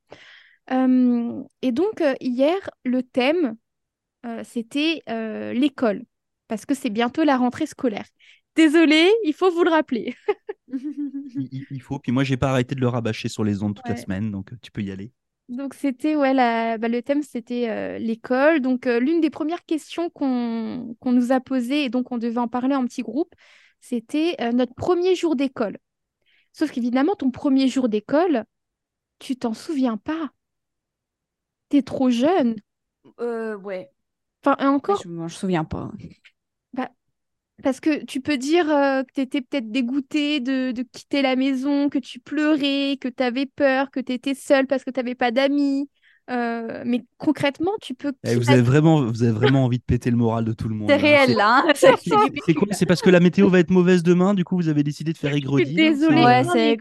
Euh, 0.70 1.42
et 1.62 1.70
donc 1.70 2.00
euh, 2.00 2.14
hier, 2.20 2.56
le 2.84 3.02
thème, 3.02 3.56
euh, 4.26 4.42
c'était 4.44 5.02
euh, 5.08 5.52
l'école, 5.52 6.04
parce 6.48 6.66
que 6.66 6.74
c'est 6.74 6.90
bientôt 6.90 7.24
la 7.24 7.36
rentrée 7.36 7.66
scolaire. 7.66 8.06
Désolée, 8.56 9.10
il 9.24 9.34
faut 9.34 9.50
vous 9.50 9.64
le 9.64 9.70
rappeler. 9.70 10.16
Il, 11.70 11.80
faut. 11.80 11.98
Puis 11.98 12.12
moi, 12.12 12.24
j'ai 12.24 12.36
pas 12.36 12.50
arrêté 12.50 12.74
de 12.74 12.80
le 12.80 12.88
rabâcher 12.88 13.28
sur 13.28 13.44
les 13.44 13.62
ondes 13.62 13.74
toute 13.74 13.88
la 13.88 13.96
semaine, 13.96 14.30
donc 14.30 14.52
tu 14.60 14.70
peux 14.70 14.82
y 14.82 14.90
aller. 14.90 15.12
Donc 15.48 15.72
c'était 15.74 16.14
ouais 16.14 16.34
la- 16.34 16.76
bah, 16.76 16.88
le 16.88 17.02
thème 17.02 17.22
c'était 17.22 17.70
euh, 17.70 17.98
l'école. 17.98 18.60
Donc 18.60 18.86
euh, 18.86 19.00
l'une 19.00 19.20
des 19.20 19.30
premières 19.30 19.64
questions 19.64 20.10
qu'on 20.10 20.94
qu'on 21.00 21.12
nous 21.12 21.32
a 21.32 21.40
posées 21.40 21.84
et 21.84 21.88
donc 21.88 22.12
on 22.12 22.18
devait 22.18 22.38
en 22.38 22.48
parler 22.48 22.74
en 22.74 22.84
petit 22.84 23.02
groupe, 23.02 23.34
c'était 23.80 24.36
euh, 24.42 24.52
notre 24.52 24.74
premier 24.74 25.14
jour 25.14 25.36
d'école. 25.36 25.78
Sauf 26.52 26.72
qu'évidemment 26.72 27.16
ton 27.16 27.30
premier 27.30 27.68
jour 27.68 27.88
d'école, 27.88 28.44
tu 29.20 29.36
t'en 29.36 29.54
souviens 29.54 29.98
pas. 29.98 30.30
T'es 31.70 31.82
trop 31.82 32.10
jeune. 32.10 32.56
Euh, 33.20 33.56
ouais. 33.56 33.90
Enfin 34.44 34.56
encore 34.68 35.04
Je 35.04 35.08
me 35.08 35.28
souviens 35.28 35.64
pas. 35.64 35.90
Parce 37.62 37.80
que 37.80 38.04
tu 38.04 38.20
peux 38.20 38.38
dire 38.38 38.70
euh, 38.70 39.02
que 39.02 39.12
t'étais 39.14 39.42
peut-être 39.42 39.70
dégoûté 39.70 40.40
de, 40.40 40.70
de 40.72 40.82
quitter 40.82 41.22
la 41.22 41.34
maison, 41.36 41.88
que 41.88 41.98
tu 41.98 42.20
pleurais, 42.20 42.96
que 43.00 43.08
t'avais 43.08 43.46
peur, 43.46 43.90
que 43.90 44.00
t'étais 44.00 44.34
seule 44.34 44.66
parce 44.66 44.84
que 44.84 44.90
t'avais 44.90 45.14
pas 45.16 45.30
d'amis. 45.32 45.88
Euh, 46.30 46.82
mais 46.84 47.04
concrètement, 47.16 47.72
tu 47.80 47.94
peux 47.94 48.12
Eh, 48.24 48.34
vous 48.34 48.50
avez 48.50 48.60
vraiment, 48.60 49.02
vous 49.02 49.22
avez 49.22 49.32
vraiment 49.32 49.64
envie 49.64 49.78
de 49.78 49.82
péter 49.82 50.10
le 50.10 50.16
moral 50.16 50.44
de 50.44 50.52
tout 50.52 50.68
le 50.68 50.74
monde. 50.74 50.88
C'est 50.90 50.96
hein. 50.96 50.98
réel, 50.98 51.34
là. 51.34 51.64
hein. 51.66 51.72
C'est 51.74 51.90
c'est 52.44 52.54
quoi? 52.54 52.68
C'est 52.72 52.86
parce 52.86 53.00
que 53.00 53.08
la 53.10 53.20
météo 53.20 53.48
va 53.48 53.60
être 53.60 53.70
mauvaise 53.70 54.02
demain, 54.02 54.34
du 54.34 54.44
coup 54.44 54.56
vous 54.56 54.68
avez 54.68 54.82
décidé 54.82 55.12
de 55.12 55.18
faire 55.18 55.34
aigredi. 55.34 55.74
là 55.74 55.90
désolée. 55.90 56.16
C'est- 56.16 56.24
Ouais, 56.24 56.42
c'est. 56.52 56.76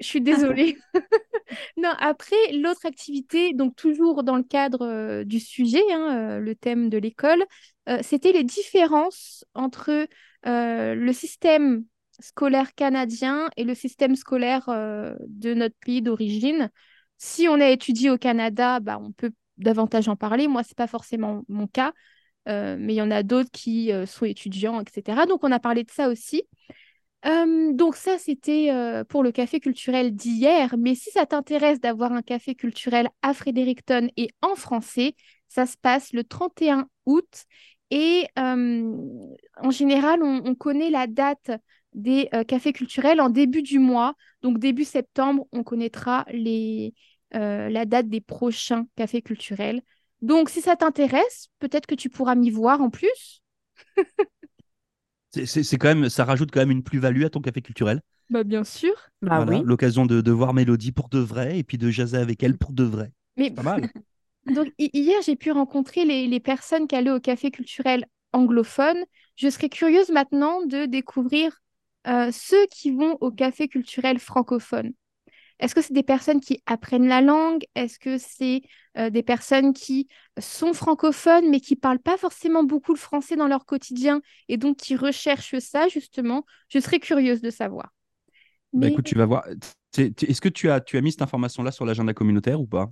Je 0.00 0.06
suis 0.06 0.20
désolée. 0.20 0.76
non, 1.76 1.90
après, 2.00 2.52
l'autre 2.52 2.84
activité, 2.86 3.52
donc 3.54 3.76
toujours 3.76 4.24
dans 4.24 4.36
le 4.36 4.42
cadre 4.42 4.84
euh, 4.86 5.24
du 5.24 5.38
sujet, 5.38 5.82
hein, 5.92 6.16
euh, 6.16 6.38
le 6.40 6.54
thème 6.54 6.88
de 6.88 6.98
l'école, 6.98 7.44
euh, 7.88 7.98
c'était 8.02 8.32
les 8.32 8.44
différences 8.44 9.44
entre 9.54 10.06
euh, 10.46 10.94
le 10.94 11.12
système 11.12 11.84
scolaire 12.20 12.74
canadien 12.74 13.48
et 13.56 13.64
le 13.64 13.74
système 13.74 14.16
scolaire 14.16 14.68
euh, 14.68 15.14
de 15.28 15.54
notre 15.54 15.76
pays 15.84 16.02
d'origine. 16.02 16.70
Si 17.24 17.46
on 17.46 17.60
a 17.60 17.68
étudié 17.68 18.10
au 18.10 18.18
Canada, 18.18 18.80
bah, 18.80 18.98
on 19.00 19.12
peut 19.12 19.30
davantage 19.56 20.08
en 20.08 20.16
parler. 20.16 20.48
Moi, 20.48 20.64
c'est 20.64 20.76
pas 20.76 20.88
forcément 20.88 21.44
mon 21.46 21.68
cas, 21.68 21.92
euh, 22.48 22.76
mais 22.76 22.94
il 22.94 22.96
y 22.96 23.00
en 23.00 23.12
a 23.12 23.22
d'autres 23.22 23.52
qui 23.52 23.92
euh, 23.92 24.06
sont 24.06 24.24
étudiants, 24.24 24.80
etc. 24.80 25.24
Donc, 25.26 25.44
on 25.44 25.52
a 25.52 25.60
parlé 25.60 25.84
de 25.84 25.90
ça 25.92 26.08
aussi. 26.08 26.42
Euh, 27.24 27.72
donc 27.74 27.94
ça, 27.94 28.18
c'était 28.18 28.72
pour 29.08 29.22
le 29.22 29.30
café 29.30 29.60
culturel 29.60 30.16
d'hier. 30.16 30.74
Mais 30.76 30.96
si 30.96 31.12
ça 31.12 31.24
t'intéresse 31.24 31.78
d'avoir 31.78 32.10
un 32.10 32.22
café 32.22 32.56
culturel 32.56 33.08
à 33.22 33.34
Fredericton 33.34 34.08
et 34.16 34.30
en 34.42 34.56
français, 34.56 35.14
ça 35.46 35.64
se 35.64 35.76
passe 35.76 36.12
le 36.12 36.24
31 36.24 36.88
août. 37.06 37.44
Et 37.92 38.26
en 38.36 39.70
général, 39.70 40.24
on, 40.24 40.42
on 40.44 40.56
connaît 40.56 40.90
la 40.90 41.06
date 41.06 41.52
des 41.92 42.28
cafés 42.48 42.72
culturels 42.72 43.20
en 43.20 43.28
début 43.28 43.62
du 43.62 43.78
mois. 43.78 44.14
Donc 44.40 44.58
début 44.58 44.84
septembre, 44.84 45.46
on 45.52 45.62
connaîtra 45.62 46.24
les, 46.32 46.94
euh, 47.34 47.68
la 47.70 47.84
date 47.86 48.08
des 48.08 48.20
prochains 48.20 48.86
cafés 48.96 49.22
culturels. 49.22 49.82
Donc 50.22 50.50
si 50.50 50.60
ça 50.62 50.76
t'intéresse, 50.76 51.48
peut-être 51.58 51.86
que 51.86 51.94
tu 51.94 52.08
pourras 52.10 52.34
m'y 52.34 52.50
voir 52.50 52.80
en 52.82 52.90
plus. 52.90 53.42
C'est- 55.34 55.46
C'est 55.46 55.62
c'est 55.64 55.78
quand 55.78 55.88
même, 55.94 56.08
ça 56.08 56.24
rajoute 56.24 56.50
quand 56.52 56.60
même 56.60 56.70
une 56.70 56.82
plus-value 56.84 57.24
à 57.24 57.30
ton 57.30 57.40
café 57.40 57.60
culturel. 57.62 58.00
Bah 58.30 58.42
bien 58.44 58.64
sûr. 58.64 58.94
Bah 59.22 59.40
Voilà, 59.44 59.60
oui. 59.60 59.62
L'occasion 59.62 60.04
de, 60.06 60.20
de 60.20 60.32
voir 60.32 60.52
Mélodie 60.54 60.92
pour 60.92 61.08
de 61.08 61.18
vrai 61.18 61.58
et 61.58 61.64
puis 61.64 61.78
de 61.78 61.90
jaser 61.90 62.18
avec 62.18 62.42
elle 62.42 62.58
pour 62.58 62.72
de 62.72 62.84
vrai. 62.84 63.12
Mais 63.36 63.54
Pas 63.54 63.62
mal. 63.62 63.88
Donc, 64.46 64.68
hi- 64.78 64.90
hier, 64.92 65.20
j'ai 65.22 65.36
pu 65.36 65.52
rencontrer 65.52 66.04
les, 66.04 66.26
les 66.26 66.40
personnes 66.40 66.86
qui 66.88 66.96
allaient 66.96 67.10
au 67.10 67.20
café 67.20 67.50
culturel 67.50 68.06
anglophone. 68.32 69.04
Je 69.36 69.48
serais 69.50 69.68
curieuse 69.68 70.10
maintenant 70.10 70.64
de 70.66 70.86
découvrir 70.86 71.60
euh, 72.08 72.30
ceux 72.32 72.66
qui 72.68 72.90
vont 72.90 73.16
au 73.20 73.30
café 73.30 73.68
culturel 73.68 74.18
francophone. 74.18 74.92
Est-ce 75.62 75.76
que 75.76 75.80
c'est 75.80 75.94
des 75.94 76.02
personnes 76.02 76.40
qui 76.40 76.60
apprennent 76.66 77.06
la 77.06 77.20
langue? 77.20 77.62
Est-ce 77.76 78.00
que 78.00 78.18
c'est 78.18 78.62
euh, 78.98 79.10
des 79.10 79.22
personnes 79.22 79.72
qui 79.72 80.08
sont 80.40 80.72
francophones 80.72 81.48
mais 81.48 81.60
qui 81.60 81.76
parlent 81.76 82.00
pas 82.00 82.16
forcément 82.16 82.64
beaucoup 82.64 82.92
le 82.92 82.98
français 82.98 83.36
dans 83.36 83.46
leur 83.46 83.64
quotidien 83.64 84.20
et 84.48 84.56
donc 84.56 84.76
qui 84.76 84.96
recherchent 84.96 85.60
ça, 85.60 85.86
justement? 85.86 86.44
Je 86.68 86.80
serais 86.80 86.98
curieuse 86.98 87.40
de 87.40 87.50
savoir. 87.50 87.94
Bah, 88.72 88.80
Mais 88.80 88.88
écoute, 88.88 89.04
tu 89.04 89.14
vas 89.14 89.24
voir. 89.24 89.44
Est-ce 89.96 90.40
que 90.40 90.48
tu 90.48 90.68
as, 90.68 90.80
tu 90.80 90.96
as 90.96 91.00
mis 91.00 91.12
cette 91.12 91.22
information-là 91.22 91.70
sur 91.70 91.86
l'agenda 91.86 92.12
communautaire 92.12 92.60
ou 92.60 92.66
pas? 92.66 92.90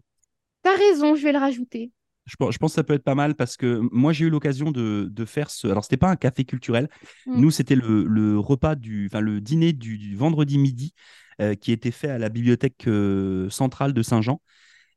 T'as 0.62 0.76
raison, 0.76 1.16
je 1.16 1.24
vais 1.24 1.32
le 1.32 1.38
rajouter. 1.38 1.90
Je 2.26 2.36
pense, 2.36 2.54
je 2.54 2.58
pense 2.58 2.72
que 2.72 2.76
ça 2.76 2.84
peut 2.84 2.94
être 2.94 3.02
pas 3.02 3.16
mal 3.16 3.34
parce 3.34 3.56
que 3.56 3.80
moi 3.90 4.12
j'ai 4.12 4.26
eu 4.26 4.30
l'occasion 4.30 4.70
de, 4.70 5.08
de, 5.10 5.24
faire 5.24 5.50
ce. 5.50 5.66
Alors 5.66 5.82
c'était 5.82 5.96
pas 5.96 6.10
un 6.10 6.16
café 6.16 6.44
culturel. 6.44 6.88
Mm. 7.26 7.40
Nous 7.40 7.50
c'était 7.50 7.74
le, 7.74 8.04
le, 8.04 8.38
repas 8.38 8.76
du, 8.76 9.08
enfin 9.10 9.20
le 9.20 9.40
dîner 9.40 9.72
du, 9.72 10.14
vendredi 10.14 10.58
midi 10.58 10.92
qui 11.60 11.72
était 11.72 11.90
fait 11.90 12.10
à 12.10 12.18
la 12.18 12.28
bibliothèque 12.28 12.86
euh, 12.86 13.48
centrale 13.50 13.92
de 13.92 14.02
Saint-Jean. 14.02 14.40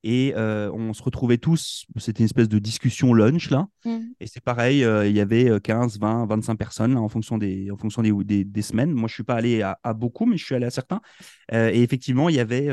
Et 0.05 0.33
euh, 0.35 0.69
on 0.73 0.91
se 0.93 1.01
retrouvait 1.01 1.37
tous, 1.37 1.85
c'était 1.97 2.19
une 2.19 2.25
espèce 2.25 2.49
de 2.49 2.59
discussion 2.59 3.13
lunch 3.13 3.49
là. 3.49 3.67
Mm. 3.85 3.99
Et 4.19 4.27
c'est 4.27 4.43
pareil, 4.43 4.83
euh, 4.83 5.07
il 5.07 5.15
y 5.15 5.21
avait 5.21 5.49
15, 5.61 5.97
20, 5.97 6.25
25 6.25 6.55
personnes 6.55 6.93
là, 6.93 6.99
en 6.99 7.07
fonction, 7.07 7.37
des, 7.37 7.71
en 7.71 7.77
fonction 7.77 8.01
des, 8.01 8.43
des, 8.43 8.61
semaines. 8.61 8.91
Moi, 8.91 9.07
je 9.07 9.13
ne 9.13 9.15
suis 9.15 9.23
pas 9.23 9.35
allé 9.35 9.61
à, 9.61 9.93
beaucoup, 9.93 10.25
mais 10.25 10.35
je 10.35 10.43
suis 10.43 10.55
allé 10.55 10.65
à 10.65 10.71
certains. 10.71 10.99
Euh, 11.53 11.71
et 11.73 11.81
effectivement, 11.81 12.27
il 12.27 12.35
y 12.35 12.41
avait, 12.41 12.67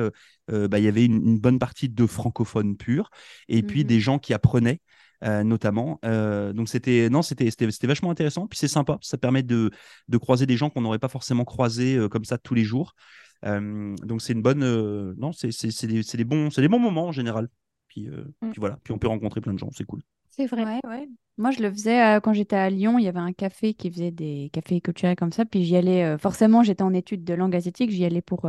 bah, 0.49 0.81
il 0.81 0.85
y 0.85 0.89
avait 0.89 1.05
une, 1.05 1.39
bonne 1.39 1.61
partie 1.61 1.89
de 1.89 2.07
francophones 2.07 2.77
purs 2.77 3.11
et 3.49 3.63
puis 3.63 3.85
des 3.85 4.01
gens 4.01 4.19
qui 4.19 4.35
apprenaient. 4.35 4.81
notamment. 5.23 6.01
donc 6.03 6.69
c'était 6.69 7.09
non, 7.11 7.23
c'était 7.23 7.51
c'était 7.51 7.87
vachement 7.87 8.11
intéressant. 8.11 8.49
Puis 8.49 8.59
c'est 8.59 8.69
sympa, 8.69 8.99
ça 9.03 9.19
permet 9.19 9.45
de, 9.45 9.71
de 10.09 10.19
croiser 10.19 10.47
des 10.47 10.57
gens 10.57 10.69
qu'on 10.69 10.81
n'aurait 10.81 10.99
pas 10.99 11.09
forcément 11.09 11.45
croisés 11.45 11.97
comme 12.11 12.25
ça 12.25 12.39
tous 12.39 12.55
les 12.55 12.65
jours. 12.65 12.97
Donc 13.43 14.23
c'est 14.23 14.33
une 14.33 14.43
bonne. 14.43 14.63
Euh, 14.63 15.15
non, 15.17 15.33
c'est 15.33 15.87
des, 15.87 16.03
des, 16.03 16.25
bons, 16.25 16.49
des 16.49 16.69
bons 16.69 16.79
moments 16.79 17.07
en 17.07 17.13
général. 17.13 17.49
Puis, 17.89 18.09
euh, 18.09 18.25
mm. 18.43 18.51
puis, 18.51 18.61
voilà, 18.61 18.79
puis 18.85 18.93
on 18.93 18.99
peut 18.99 19.09
rencontrer 19.09 19.41
plein 19.41 19.53
de 19.53 19.59
gens, 19.59 19.71
c'est 19.73 19.85
cool. 19.85 20.03
C'est 20.29 20.47
vrai. 20.47 20.65
Ouais, 20.65 20.81
ouais. 20.85 21.09
Moi, 21.39 21.51
je 21.51 21.63
le 21.63 21.71
faisais 21.71 22.21
quand 22.23 22.33
j'étais 22.33 22.57
à 22.57 22.71
Lyon. 22.71 22.99
Il 22.99 23.05
y 23.05 23.09
avait 23.09 23.19
un 23.19 23.33
café 23.33 23.75
qui 23.75 23.91
faisait 23.91 24.11
des 24.11 24.51
cafés 24.53 24.81
culturels 24.81 25.17
comme 25.17 25.33
ça. 25.33 25.45
Puis 25.45 25.65
j'y 25.65 25.77
allais. 25.77 26.19
forcément, 26.19 26.63
j'étais 26.63 26.83
en 26.83 26.93
études 26.93 27.25
de 27.25 27.35
langue 27.35 27.57
asiatique. 27.57 27.91
J'y 27.91 28.05
allais 28.05 28.23
pour 28.23 28.49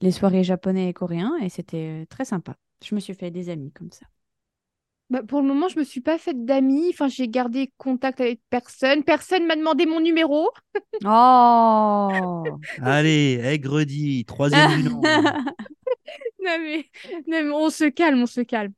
les 0.00 0.10
soirées 0.10 0.42
japonais 0.42 0.88
et 0.88 0.92
coréens. 0.94 1.34
Et 1.42 1.48
c'était 1.48 2.06
très 2.08 2.24
sympa. 2.24 2.56
Je 2.82 2.94
me 2.94 3.00
suis 3.00 3.14
fait 3.14 3.30
des 3.30 3.50
amis 3.50 3.70
comme 3.70 3.92
ça. 3.92 4.06
Bah, 5.08 5.22
pour 5.22 5.40
le 5.40 5.46
moment, 5.46 5.68
je 5.68 5.78
me 5.78 5.84
suis 5.84 6.00
pas 6.00 6.18
faite 6.18 6.44
d'amis. 6.44 6.88
Enfin, 6.90 7.08
j'ai 7.08 7.28
gardé 7.28 7.72
contact 7.78 8.20
avec 8.20 8.40
personne. 8.50 9.04
Personne 9.04 9.46
m'a 9.46 9.54
demandé 9.54 9.86
mon 9.86 10.00
numéro. 10.00 10.50
Oh 11.04 12.44
Allez, 12.82 13.40
aigredi, 13.44 14.24
troisième 14.24 14.82
du 14.82 14.88
nom. 14.88 15.00
non, 16.44 16.56
mais... 16.60 17.50
on 17.52 17.70
se 17.70 17.84
calme, 17.84 18.22
on 18.22 18.26
se 18.26 18.40
calme. 18.40 18.72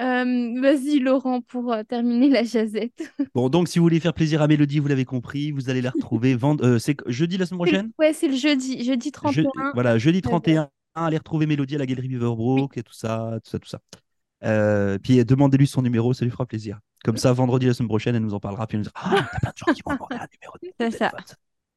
Euh, 0.00 0.60
vas-y, 0.60 1.00
Laurent, 1.00 1.42
pour 1.42 1.72
euh, 1.72 1.82
terminer 1.82 2.30
la 2.30 2.44
jazette. 2.44 3.12
bon, 3.34 3.48
donc, 3.48 3.68
si 3.68 3.78
vous 3.78 3.84
voulez 3.84 4.00
faire 4.00 4.14
plaisir 4.14 4.40
à 4.40 4.48
Mélodie, 4.48 4.78
vous 4.78 4.88
l'avez 4.88 5.04
compris, 5.04 5.50
vous 5.50 5.68
allez 5.68 5.82
la 5.82 5.90
retrouver 5.90 6.34
vendre. 6.34 6.64
Euh, 6.64 6.78
c'est 6.78 6.96
jeudi 7.06 7.36
la 7.36 7.46
semaine 7.46 7.58
prochaine? 7.58 7.90
Ouais, 7.98 8.12
c'est 8.12 8.28
le 8.28 8.36
jeudi, 8.36 8.84
jeudi 8.84 9.12
31. 9.12 9.50
Voilà, 9.74 9.98
jeudi 9.98 10.22
31. 10.22 10.70
Allez 10.94 11.18
retrouver 11.18 11.46
Mélodie 11.46 11.74
à 11.74 11.78
la 11.78 11.86
Galerie 11.86 12.08
Beaverbrook 12.08 12.76
et 12.76 12.82
tout 12.82 12.92
ça, 12.92 13.38
tout 13.42 13.50
ça, 13.50 13.58
tout 13.58 13.68
ça. 13.68 13.80
Euh, 14.44 14.98
puis 14.98 15.24
demandez-lui 15.24 15.66
son 15.66 15.82
numéro, 15.82 16.12
ça 16.14 16.24
lui 16.24 16.32
fera 16.32 16.46
plaisir. 16.46 16.78
Comme 17.04 17.16
ça, 17.16 17.32
vendredi 17.32 17.66
la 17.66 17.74
semaine 17.74 17.88
prochaine, 17.88 18.14
elle 18.14 18.22
nous 18.22 18.34
en 18.34 18.40
parlera. 18.40 18.66
Puis 18.66 18.76
elle 18.76 18.84
nous 18.84 18.90
dira 18.90 18.94
Ah, 18.96 19.28
t'as 19.32 19.38
plein 19.38 19.50
de 19.50 19.56
gens 19.56 19.72
qui 19.72 19.82
m'ont 19.86 19.94
demandé 19.94 20.16
un 20.16 20.26
numéro 20.32 20.56
C'est 20.78 20.98
ça. 20.98 21.12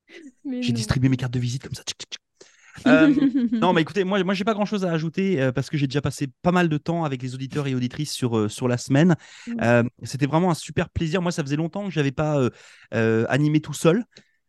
J'ai 0.61 0.73
distribué 0.73 1.09
mes 1.09 1.17
cartes 1.17 1.33
de 1.33 1.39
visite 1.39 1.63
comme 1.63 1.73
ça. 1.73 1.83
Euh, 2.87 3.09
non, 3.53 3.71
mais 3.71 3.83
écoutez, 3.83 4.03
moi, 4.03 4.21
moi 4.25 4.33
j'ai 4.33 4.43
pas 4.43 4.53
grand 4.53 4.65
chose 4.65 4.83
à 4.83 4.91
ajouter 4.91 5.41
euh, 5.41 5.53
parce 5.53 5.69
que 5.69 5.77
j'ai 5.77 5.87
déjà 5.87 6.01
passé 6.01 6.27
pas 6.41 6.51
mal 6.51 6.67
de 6.67 6.77
temps 6.77 7.05
avec 7.05 7.23
les 7.23 7.33
auditeurs 7.33 7.67
et 7.67 7.73
auditrices 7.73 8.11
sur, 8.11 8.51
sur 8.51 8.67
la 8.67 8.77
semaine. 8.77 9.15
C'était 10.03 10.25
vraiment 10.25 10.51
un 10.51 10.55
super 10.55 10.89
plaisir. 10.89 11.21
Moi, 11.21 11.31
ça 11.31 11.41
faisait 11.41 11.55
longtemps 11.55 11.85
que 11.85 11.91
j'avais 11.91 12.11
pas 12.11 12.49
animé 12.91 13.61
tout 13.61 13.71
seul. 13.71 14.03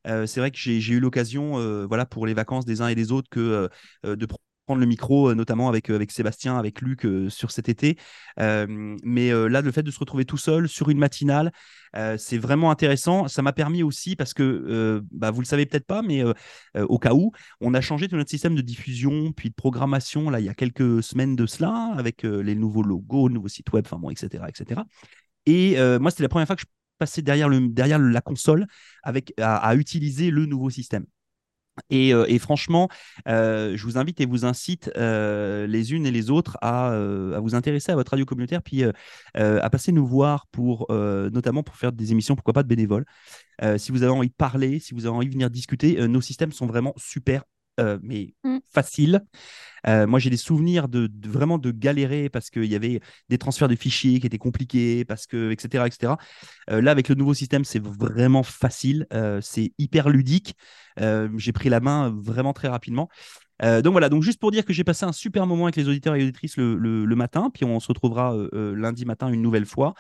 c'est 0.05 0.41
vrai 0.41 0.51
que 0.51 0.59
j'ai 0.59 0.93
eu 0.93 0.99
l'occasion, 0.99 1.87
voilà, 1.87 2.05
pour 2.05 2.27
les 2.27 2.35
vacances 2.35 2.65
des 2.65 2.81
uns 2.81 2.89
et 2.89 2.97
des 2.97 3.13
autres, 3.13 3.29
que 3.31 3.71
de 4.03 4.27
prendre 4.67 4.81
le 4.81 4.87
micro, 4.87 5.31
euh, 5.31 5.35
notamment 5.35 5.69
avec, 5.69 5.91
euh, 5.91 5.95
avec 5.95 6.11
Sébastien, 6.11 6.59
avec 6.59 6.81
Luc 6.81 7.07
euh, 7.07 7.31
sur 7.31 7.51
cet 7.51 7.69
été. 7.69 7.97
mais 8.37 9.31
là, 9.31 9.61
le 9.63 9.73
fait 9.73 9.83
de 9.83 9.91
se 9.91 9.99
retrouver 9.99 10.25
tout 10.25 10.37
seul 10.37 10.69
sur 10.69 10.91
une 10.91 10.99
matinale, 10.99 11.53
c'est 12.19 12.39
vraiment 12.39 12.71
intéressant. 12.71 13.29
Ça 13.29 13.43
m'a 13.43 13.53
permis 13.53 13.83
aussi, 13.83 14.17
parce 14.17 14.35
que 14.35 15.03
bah, 15.11 15.31
vous 15.31 15.41
le 15.41 15.47
savez 15.47 15.65
peut-être 15.67 15.87
pas, 15.87 16.03
mais 16.03 16.23
au 16.77 16.99
cas 16.99 17.15
où, 17.15 17.33
on 17.61 17.73
a 17.75 17.81
changé 17.81 18.09
tout 18.09 18.17
notre 18.17 18.31
système 18.31 18.55
de 18.55 18.61
diffusion 18.61 19.33
puis 19.33 19.49
de 19.51 19.55
programmation 19.55 20.29
là, 20.29 20.41
il 20.41 20.47
y 20.47 20.49
a 20.49 20.55
quelques 20.55 21.03
semaines 21.03 21.37
de 21.37 21.47
cela, 21.47 21.93
avec 21.97 22.23
les 22.25 22.55
nouveaux 22.55 22.83
logos, 22.83 23.29
le 23.29 23.35
nouveau 23.35 23.49
site 23.49 23.73
web, 23.73 23.85
enfin 23.87 23.99
bon, 23.99 24.11
etc. 24.11 24.45
etc. 24.49 24.83
Et 25.47 25.77
moi, 25.99 26.11
c'était 26.11 26.25
la 26.25 26.29
première 26.29 26.47
fois 26.47 26.57
que 26.57 26.63
je 26.63 26.67
passais 26.99 27.23
derrière, 27.23 27.49
le, 27.49 27.69
derrière 27.69 27.99
la 27.99 28.21
console 28.21 28.67
avec, 29.03 29.33
à 29.41 29.75
utiliser 29.77 30.31
le 30.31 30.47
nouveau 30.47 30.71
système. 30.71 31.07
Euh, 31.93 32.25
et, 32.29 32.39
franchement, 32.39 32.89
euh, 33.29 33.77
je 33.77 33.85
vous 33.85 33.99
invite 33.99 34.21
et 34.21 34.27
vous 34.27 34.45
incite 34.45 34.91
euh, 34.97 35.67
les 35.67 35.93
unes 35.93 36.07
et 36.07 36.11
les 36.11 36.31
autres 36.31 36.57
à, 36.63 36.97
vous 37.41 37.55
intéresser 37.55 37.93
à 37.93 37.95
votre 37.95 38.11
radio 38.11 38.25
communautaire, 38.25 38.63
puis 38.63 38.85
à 39.35 39.71
passer 39.71 39.93
nous 39.93 40.07
voir 40.07 40.47
pour, 40.53 40.87
notamment 40.91 41.63
pour 41.63 41.77
faire 41.77 41.93
des 41.93 42.13
émissions, 42.13 42.35
pourquoi 42.35 42.55
pas 42.55 42.63
de 42.63 42.69
bénévoles. 42.69 43.05
si 43.79 43.93
vous 43.93 44.03
avez 44.03 44.13
envie 44.13 44.29
de 44.29 44.35
parler, 44.35 44.79
si 44.79 44.95
vous 44.95 45.07
avez 45.07 45.17
envie 45.17 45.29
de 45.29 45.33
venir 45.33 45.51
discuter, 45.51 46.07
nos 46.09 46.21
systèmes 46.21 46.53
sont 46.53 46.67
vraiment 46.67 46.95
super 46.97 47.43
euh, 47.79 47.99
mais 48.03 48.35
mmh. 48.45 48.59
facile. 48.73 49.25
Euh, 49.87 50.07
moi, 50.07 50.19
j'ai 50.19 50.31
des 50.31 50.37
souvenirs 50.37 50.89
de, 50.89 51.09
vraiment 51.29 51.59
de 51.59 51.71
galérer 51.71 52.29
parce 52.29 52.51
qu'il 52.51 52.65
y 52.65 52.75
avait 52.75 53.01
des 53.29 53.39
transferts 53.39 53.69
de 53.69 53.77
fichiers 53.77 54.19
qui 54.19 54.27
étaient 54.27 54.39
compliqués, 54.39 55.05
parce 55.05 55.27
que, 55.27 55.53
etc. 55.53 55.87
etc. 55.87 56.15
Euh, 56.71 56.81
là, 56.81 56.91
avec 56.91 57.09
le 57.09 57.15
nouveau 57.15 57.35
système, 57.35 57.65
c'est 57.65 57.83
vraiment 57.83 58.43
facile. 58.43 59.07
c'est 59.43 59.73
hyper 59.79 60.09
ludique. 60.09 60.55
j'ai 60.99 61.53
pris 61.53 61.69
la 61.69 61.81
main 61.81 62.15
vraiment 62.17 62.53
très 62.53 62.69
rapidement. 62.69 63.09
donc 63.61 63.93
voilà, 63.93 64.09
donc 64.09 64.23
juste 64.23 64.41
pour 64.41 64.51
dire 64.51 64.65
que 64.65 64.73
j'ai 64.73 64.85
passé 64.85 65.05
un 65.05 65.13
super 65.13 65.47
moment 65.47 65.65
avec 65.65 65.77
les 65.77 65.89
auditeurs 65.89 66.15
et 66.15 66.23
auditrices 66.23 66.57
le, 66.57 66.77
le, 66.77 67.17
matin, 67.17 67.51
puis 67.53 67.65
on 67.65 67.81
se 67.81 67.89
retrouvera 67.89 68.35
lundi 68.53 69.05
matin 69.05 69.29
une 69.29 69.43
nouvelle 69.43 69.67
fois. 69.67 69.95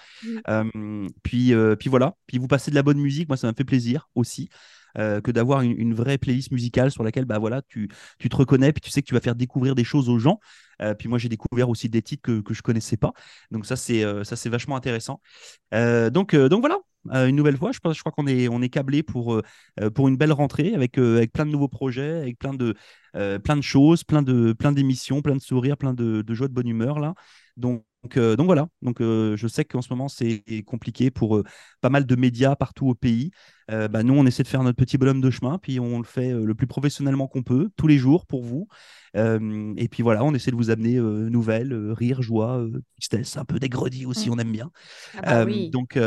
Puis, 1.22 1.54
puis 1.78 1.90
voilà, 1.90 2.14
puis 2.26 2.38
vous 2.38 2.48
passez 2.48 2.70
de 2.70 2.76
la 2.76 2.82
bonne 2.82 2.98
musique, 2.98 3.28
moi 3.28 3.36
ça 3.36 3.46
me 3.46 3.52
fait 3.56 3.64
plaisir 3.64 4.08
aussi. 4.14 4.48
Euh, 4.98 5.20
que 5.20 5.30
d'avoir 5.30 5.60
une, 5.60 5.94
vraie 5.94 6.16
playlist 6.16 6.50
musicale 6.52 6.90
sur 6.90 7.02
laquelle 7.02 7.26
bah, 7.26 7.38
voilà, 7.38 7.60
tu, 7.62 7.88
tu, 8.18 8.28
te 8.28 8.36
reconnais, 8.36 8.72
puis 8.72 8.80
tu 8.80 8.90
sais 8.90 9.02
que 9.02 9.06
tu 9.06 9.14
vas 9.14 9.20
faire 9.20 9.34
découvrir 9.34 9.74
des 9.74 9.84
choses 9.84 10.08
aux 10.08 10.18
gens. 10.18 10.40
Euh, 10.80 10.94
puis 10.94 11.08
moi, 11.08 11.18
j'ai 11.18 11.28
découvert 11.28 11.68
aussi 11.68 11.88
des 11.88 12.02
titres 12.02 12.22
que, 12.22 12.40
que 12.40 12.54
je 12.54 12.62
connaissais 12.62 12.96
pas. 12.96 13.12
Donc 13.50 13.66
ça, 13.66 13.76
c'est 13.76 14.04
euh, 14.04 14.24
ça 14.24 14.36
c'est 14.36 14.48
vachement 14.48 14.76
intéressant. 14.76 15.20
donc, 15.72 16.34
donc 16.34 16.60
voilà, 16.60 16.78
une 17.28 17.36
nouvelle 17.36 17.56
fois, 17.56 17.72
je, 17.72 17.78
pense, 17.78 17.94
je 17.96 18.00
crois 18.00 18.12
qu'on 18.12 18.26
est, 18.26 18.48
on 18.48 18.62
est 18.62 18.68
câblé 18.68 19.02
pour, 19.02 19.40
pour 19.94 20.08
une 20.08 20.16
belle 20.16 20.32
rentrée 20.32 20.74
avec, 20.74 20.98
avec 20.98 21.32
plein 21.32 21.46
de 21.46 21.50
nouveaux 21.50 21.68
projets, 21.68 22.16
avec 22.20 22.38
plein 22.38 22.54
de, 22.54 22.74
plein 23.12 23.56
de 23.56 23.62
choses, 23.62 24.02
plein 24.02 24.22
de 24.22 24.52
plein 24.52 24.72
d'émissions, 24.72 25.22
plein 25.22 25.36
de 25.36 25.42
sourires, 25.42 25.76
plein 25.76 25.94
de, 25.94 26.22
de 26.22 26.34
joie, 26.34 26.48
de 26.48 26.54
bonne 26.54 26.68
humeur 26.68 26.98
là. 26.98 27.14
Donc 27.56 27.84
donc, 28.06 28.16
euh, 28.18 28.36
donc, 28.36 28.46
voilà, 28.46 28.68
donc, 28.82 29.00
euh, 29.00 29.36
je 29.36 29.48
sais 29.48 29.64
qu'en 29.64 29.82
ce 29.82 29.88
moment 29.90 30.06
c'est 30.06 30.44
compliqué 30.64 31.10
pour 31.10 31.38
euh, 31.38 31.44
pas 31.80 31.90
mal 31.90 32.06
de 32.06 32.14
médias 32.14 32.54
partout 32.54 32.86
au 32.88 32.94
pays. 32.94 33.32
Bah, 33.68 34.04
nous, 34.04 34.14
on 34.14 34.24
essaie 34.26 34.44
de 34.44 34.48
faire 34.48 34.62
notre 34.62 34.76
petit 34.76 34.96
bonhomme 34.96 35.20
de 35.20 35.28
chemin, 35.28 35.58
puis 35.58 35.80
on 35.80 35.98
le 35.98 36.04
fait 36.04 36.30
le 36.30 36.54
plus 36.54 36.68
professionnellement 36.68 37.26
qu'on 37.26 37.42
peut, 37.42 37.68
tous 37.76 37.88
les 37.88 37.98
jours 37.98 38.24
pour 38.24 38.44
vous. 38.44 38.68
et 39.16 39.88
puis 39.90 40.04
voilà, 40.04 40.22
on 40.22 40.34
essaie 40.34 40.52
de 40.52 40.56
vous 40.56 40.70
amener 40.70 41.00
nouvelles, 41.00 41.74
rire, 41.90 42.22
joie, 42.22 42.64
tristesse, 42.94 43.36
un 43.36 43.44
peu 43.44 43.58
des 43.58 43.68
aussi, 44.06 44.30
mmh. 44.30 44.32
on 44.32 44.38
aime 44.38 44.52
bien. 44.52 44.70
Ah 45.20 45.44
bah 45.44 45.50
donc, 45.72 45.98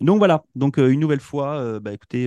donc 0.00 0.16
voilà, 0.16 0.44
donc 0.54 0.78
une 0.78 1.00
nouvelle 1.00 1.20
fois, 1.20 1.78
bah, 1.78 1.92
écoutez, 1.92 2.26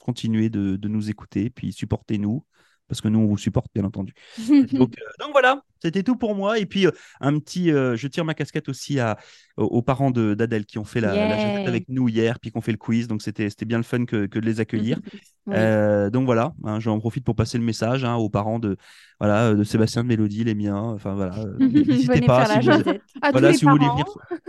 continuez 0.00 0.50
de, 0.50 0.74
de, 0.74 0.88
nous 0.88 1.10
écouter, 1.10 1.48
puis 1.48 1.72
supportez-nous 1.72 2.42
parce 2.88 3.00
que 3.00 3.08
nous, 3.08 3.20
on 3.20 3.26
vous 3.26 3.38
supporte, 3.38 3.68
bien 3.74 3.84
entendu. 3.84 4.14
donc, 4.72 4.96
euh, 4.98 5.10
donc, 5.20 5.32
voilà, 5.32 5.62
c'était 5.82 6.02
tout 6.02 6.16
pour 6.16 6.34
moi. 6.34 6.58
Et 6.58 6.66
puis, 6.66 6.86
euh, 6.86 6.90
un 7.20 7.38
petit, 7.38 7.70
euh, 7.70 7.96
je 7.96 8.08
tire 8.08 8.24
ma 8.24 8.34
casquette 8.34 8.68
aussi 8.68 8.98
à, 8.98 9.18
aux, 9.56 9.82
parents 9.82 10.10
d'Adèle 10.10 10.64
qui 10.64 10.78
ont 10.78 10.84
fait 10.84 11.00
la, 11.00 11.66
avec 11.66 11.88
nous 11.88 12.08
hier, 12.08 12.40
puis 12.40 12.50
qui 12.50 12.56
ont 12.56 12.62
fait 12.62 12.72
le 12.72 12.78
quiz. 12.78 13.06
Donc, 13.06 13.22
c'était 13.22 13.48
bien 13.66 13.76
le 13.76 13.84
fun 13.84 14.06
que, 14.06 14.26
que 14.26 14.38
de 14.38 14.46
les 14.46 14.60
accueillir. 14.60 14.98
donc, 15.46 16.24
voilà, 16.24 16.54
hein, 16.64 16.80
j'en 16.80 16.98
profite 16.98 17.24
pour 17.24 17.36
passer 17.36 17.58
le 17.58 17.64
message 17.64 18.04
hein, 18.04 18.14
aux 18.16 18.30
parents 18.30 18.58
de, 18.58 18.76
voilà, 19.20 19.54
de 19.54 19.64
Sébastien, 19.64 20.02
de 20.02 20.08
Mélodie, 20.08 20.44
les 20.44 20.54
miens. 20.54 20.82
Enfin, 20.94 21.14
voilà, 21.14 21.36
n'hésitez 21.58 22.22
pas. 22.22 22.46
Si 22.60 22.68
vous, 22.68 22.82
voilà, 23.30 23.52
si 23.52 23.64
vous 23.66 23.70
voulez 23.70 23.88
venir, 23.88 24.04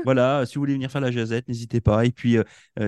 voilà, 0.05 0.45
si 0.45 0.55
vous 0.55 0.61
voulez 0.61 0.73
venir 0.73 0.89
faire 0.89 1.01
la 1.01 1.11
jazette, 1.11 1.47
n'hésitez 1.49 1.81
pas. 1.81 2.05
Et 2.05 2.11
puis, 2.11 2.37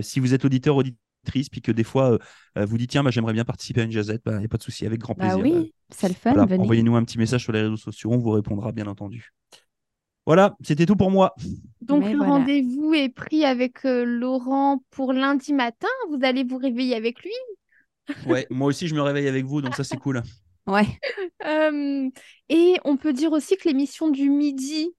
si 0.02 0.22
vous 0.22 0.34
êtes 0.34 0.46
auditeur, 0.46 0.78
auditeur, 0.78 0.98
triste, 1.26 1.52
puis 1.52 1.62
que 1.62 1.72
des 1.72 1.84
fois, 1.84 2.14
euh, 2.14 2.18
euh, 2.58 2.66
vous 2.66 2.78
dites, 2.78 2.92
tiens, 2.92 3.04
bah, 3.04 3.12
j'aimerais 3.12 3.34
bien 3.34 3.46
participer 3.46 3.82
à 3.82 3.84
une 3.84 3.92
jazzette, 3.92 4.22
il 4.26 4.32
bah, 4.32 4.40
n'y 4.40 4.46
a 4.46 4.48
pas 4.48 4.58
de 4.58 4.64
souci, 4.64 4.86
avec 4.86 5.00
grand 5.00 5.14
bah 5.14 5.36
plaisir. 5.36 5.44
Bah 5.44 5.60
oui, 5.62 5.74
c'est 5.90 6.08
le 6.08 6.14
fun. 6.14 6.36
Envoyez-nous 6.38 6.96
un 6.96 7.04
petit 7.04 7.18
message 7.18 7.44
sur 7.44 7.52
les 7.52 7.62
réseaux 7.62 7.78
sociaux, 7.78 8.12
on 8.12 8.18
vous 8.18 8.32
répondra, 8.32 8.72
bien 8.72 8.88
entendu. 8.88 9.32
Voilà, 10.26 10.56
c'était 10.62 10.86
tout 10.86 10.96
pour 10.96 11.10
moi. 11.10 11.34
Donc 11.82 12.04
le 12.04 12.20
rendez-vous 12.20 12.94
est 12.94 13.10
pris 13.10 13.44
avec 13.44 13.86
euh, 13.86 14.06
Laurent 14.06 14.84
pour 14.92 15.14
lundi 15.14 15.52
matin. 15.52 15.88
Vous 16.10 16.20
allez 16.22 16.44
vous 16.44 16.58
réveiller 16.58 16.96
avec 16.96 17.22
lui? 17.24 17.32
ouais, 18.28 18.46
moi 18.50 18.68
aussi 18.68 18.88
je 18.88 18.94
me 18.94 19.02
réveille 19.02 19.28
avec 19.28 19.46
vous, 19.46 19.62
donc 19.62 19.76
ça 19.76 19.84
c'est 19.84 19.98
cool. 19.98 20.22
Ouais. 20.68 20.86
et 22.50 22.78
on 22.86 22.96
peut 22.96 23.14
dire 23.14 23.32
aussi 23.32 23.58
que 23.58 23.68
l'émission 23.68 24.10
du 24.12 24.30
midi 24.30 24.94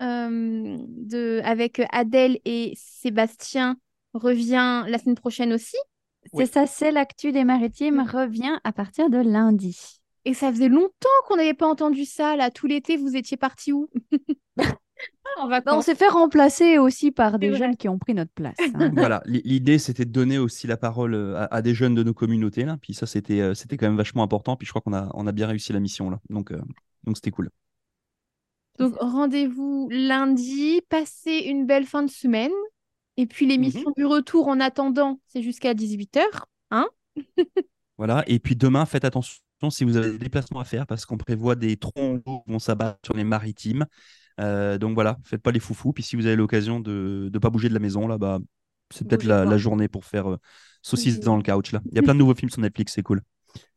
de, 0.00 1.40
avec 1.44 1.80
Adèle 1.92 2.40
et 2.44 2.72
Sébastien 2.76 3.76
revient 4.14 4.84
la 4.88 4.98
semaine 4.98 5.14
prochaine 5.16 5.52
aussi. 5.52 5.76
C'est 6.32 6.46
ça, 6.46 6.66
c'est 6.66 6.90
l'actu 6.90 7.32
des 7.32 7.44
maritimes 7.44 8.00
revient 8.00 8.58
à 8.64 8.72
partir 8.72 9.10
de 9.10 9.18
lundi. 9.18 10.00
Et 10.24 10.32
ça 10.32 10.50
faisait 10.50 10.70
longtemps 10.70 11.08
qu'on 11.28 11.36
n'avait 11.36 11.52
pas 11.52 11.68
entendu 11.68 12.06
ça, 12.06 12.34
là. 12.34 12.50
Tout 12.50 12.66
l'été, 12.66 12.96
vous 12.96 13.14
étiez 13.14 13.36
parti 13.36 13.72
où? 13.72 13.90
En 15.36 15.48
Bah, 15.48 15.60
on 15.66 15.80
s'est 15.82 15.96
fait 15.96 16.08
remplacer 16.08 16.78
aussi 16.78 17.10
par 17.10 17.40
des 17.40 17.54
jeunes 17.54 17.76
qui 17.76 17.88
ont 17.88 17.98
pris 17.98 18.14
notre 18.14 18.30
place. 18.32 18.54
hein. 18.74 18.90
Voilà, 18.94 19.20
l'idée 19.26 19.78
c'était 19.78 20.04
de 20.04 20.12
donner 20.12 20.38
aussi 20.38 20.68
la 20.68 20.76
parole 20.76 21.14
euh, 21.14 21.36
à, 21.36 21.56
à 21.56 21.62
des 21.62 21.74
jeunes 21.74 21.96
de 21.96 22.04
nos 22.04 22.14
communautés 22.14 22.64
là. 22.64 22.76
Puis 22.80 22.94
ça 22.94 23.04
c'était 23.06 23.40
euh, 23.40 23.52
c'était 23.54 23.76
quand 23.76 23.86
même 23.86 23.96
vachement 23.96 24.22
important. 24.22 24.56
Puis 24.56 24.64
je 24.66 24.70
crois 24.72 24.80
qu'on 24.80 24.92
a 24.94 25.10
on 25.14 25.26
a 25.26 25.32
bien 25.32 25.48
réussi 25.48 25.72
la 25.72 25.80
mission 25.80 26.08
là. 26.08 26.20
Donc 26.30 26.52
euh, 26.52 26.60
donc 27.02 27.16
c'était 27.16 27.32
cool. 27.32 27.50
Donc, 28.78 28.94
rendez-vous 29.00 29.88
lundi. 29.90 30.80
Passez 30.88 31.38
une 31.46 31.66
belle 31.66 31.86
fin 31.86 32.04
de 32.04 32.10
semaine. 32.10 32.52
Et 33.16 33.26
puis, 33.26 33.46
l'émission 33.46 33.92
du 33.96 34.04
retour, 34.04 34.48
en 34.48 34.60
attendant, 34.60 35.20
c'est 35.26 35.42
jusqu'à 35.42 35.74
18h. 35.74 36.22
Hein 36.70 36.88
Voilà. 37.98 38.24
Et 38.26 38.38
puis 38.38 38.56
demain 38.56 38.86
faites 38.86 39.04
attention 39.04 39.38
si 39.70 39.84
vous 39.84 39.96
avez 39.96 40.12
des 40.12 40.18
déplacements 40.18 40.60
à 40.60 40.64
faire 40.64 40.86
parce 40.86 41.06
qu'on 41.06 41.16
prévoit 41.16 41.54
des 41.54 41.76
troncs 41.76 42.22
d'eau 42.24 42.42
qui 42.44 42.52
vont 42.52 42.58
s'abattre 42.58 42.98
sur 43.04 43.14
les 43.14 43.24
maritimes. 43.24 43.86
Euh, 44.40 44.78
donc 44.78 44.94
voilà, 44.94 45.18
faites 45.24 45.42
pas 45.42 45.52
les 45.52 45.60
foufous. 45.60 45.92
Puis 45.92 46.02
si 46.02 46.16
vous 46.16 46.26
avez 46.26 46.36
l'occasion 46.36 46.80
de 46.80 47.30
ne 47.32 47.38
pas 47.38 47.50
bouger 47.50 47.68
de 47.68 47.74
la 47.74 47.80
maison 47.80 48.06
là, 48.06 48.18
bah 48.18 48.40
c'est 48.90 49.06
peut-être 49.08 49.24
la, 49.24 49.56
journée 49.56 49.88
pour 49.88 50.04
faire 50.04 50.30
euh, 50.30 50.36
saucisse 50.82 51.20
dans 51.20 51.36
le 51.36 51.42
couch 51.42 51.72
là. 51.72 51.80
Il 51.90 51.96
y 51.96 51.98
a 51.98 52.02
plein 52.02 52.14
de 52.14 52.18
nouveaux 52.18 52.34
films 52.34 52.50
sur 52.50 52.60
Netflix, 52.60 52.92
c'est 52.94 53.02
cool. 53.02 53.22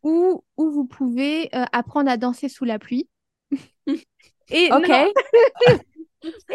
Ou, 0.04 0.44
ou 0.58 0.72
vous 0.72 0.86
pouvez 0.86 1.56
euh, 1.56 1.66
apprendre 1.72 2.10
à 2.10 2.18
danser 2.18 2.50
sous 2.50 2.66
la 2.66 2.80
pluie. 2.80 3.08
Et, 4.50 4.70
Ok. 4.72 4.90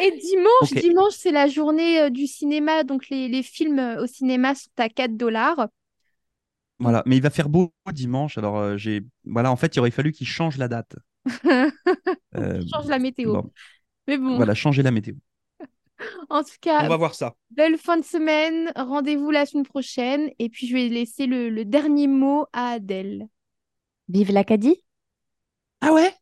et 0.02 0.10
dimanche, 0.18 0.70
dimanche 0.74 1.14
c'est 1.14 1.30
la 1.32 1.46
journée 1.48 2.00
euh, 2.02 2.10
du 2.10 2.26
cinéma. 2.26 2.84
Donc, 2.84 3.08
les, 3.08 3.28
les 3.28 3.42
films 3.42 3.78
euh, 3.78 4.02
au 4.02 4.06
cinéma 4.06 4.54
sont 4.54 4.70
à 4.78 4.88
4 4.88 5.16
dollars. 5.16 5.68
Voilà, 6.78 7.02
mais 7.06 7.16
il 7.16 7.22
va 7.22 7.30
faire 7.30 7.48
beau 7.48 7.72
dimanche. 7.92 8.38
Alors 8.38 8.58
euh, 8.58 8.76
j'ai 8.76 9.02
voilà, 9.24 9.52
en 9.52 9.56
fait, 9.56 9.74
il 9.76 9.80
aurait 9.80 9.90
fallu 9.90 10.12
qu'il 10.12 10.26
change 10.26 10.58
la 10.58 10.68
date. 10.68 10.96
Euh, 12.34 12.62
Change 12.72 12.86
la 12.88 12.98
météo. 12.98 13.34
bon, 13.34 13.50
Mais 14.08 14.16
bon, 14.18 14.36
voilà, 14.36 14.54
changer 14.54 14.82
la 14.82 14.90
météo. 14.90 15.14
en 16.30 16.42
tout 16.42 16.56
cas, 16.60 16.84
On 16.84 16.88
va 16.88 16.96
voir 16.96 17.14
ça. 17.14 17.34
belle 17.50 17.78
fin 17.78 17.96
de 17.98 18.04
semaine. 18.04 18.72
Rendez-vous 18.76 19.30
la 19.30 19.46
semaine 19.46 19.66
prochaine. 19.66 20.30
Et 20.38 20.48
puis, 20.48 20.66
je 20.66 20.74
vais 20.74 20.88
laisser 20.88 21.26
le, 21.26 21.50
le 21.50 21.64
dernier 21.64 22.06
mot 22.06 22.46
à 22.52 22.72
Adèle. 22.72 23.28
Vive 24.08 24.32
l'Acadie 24.32 24.82
Ah 25.80 25.92
ouais? 25.92 26.12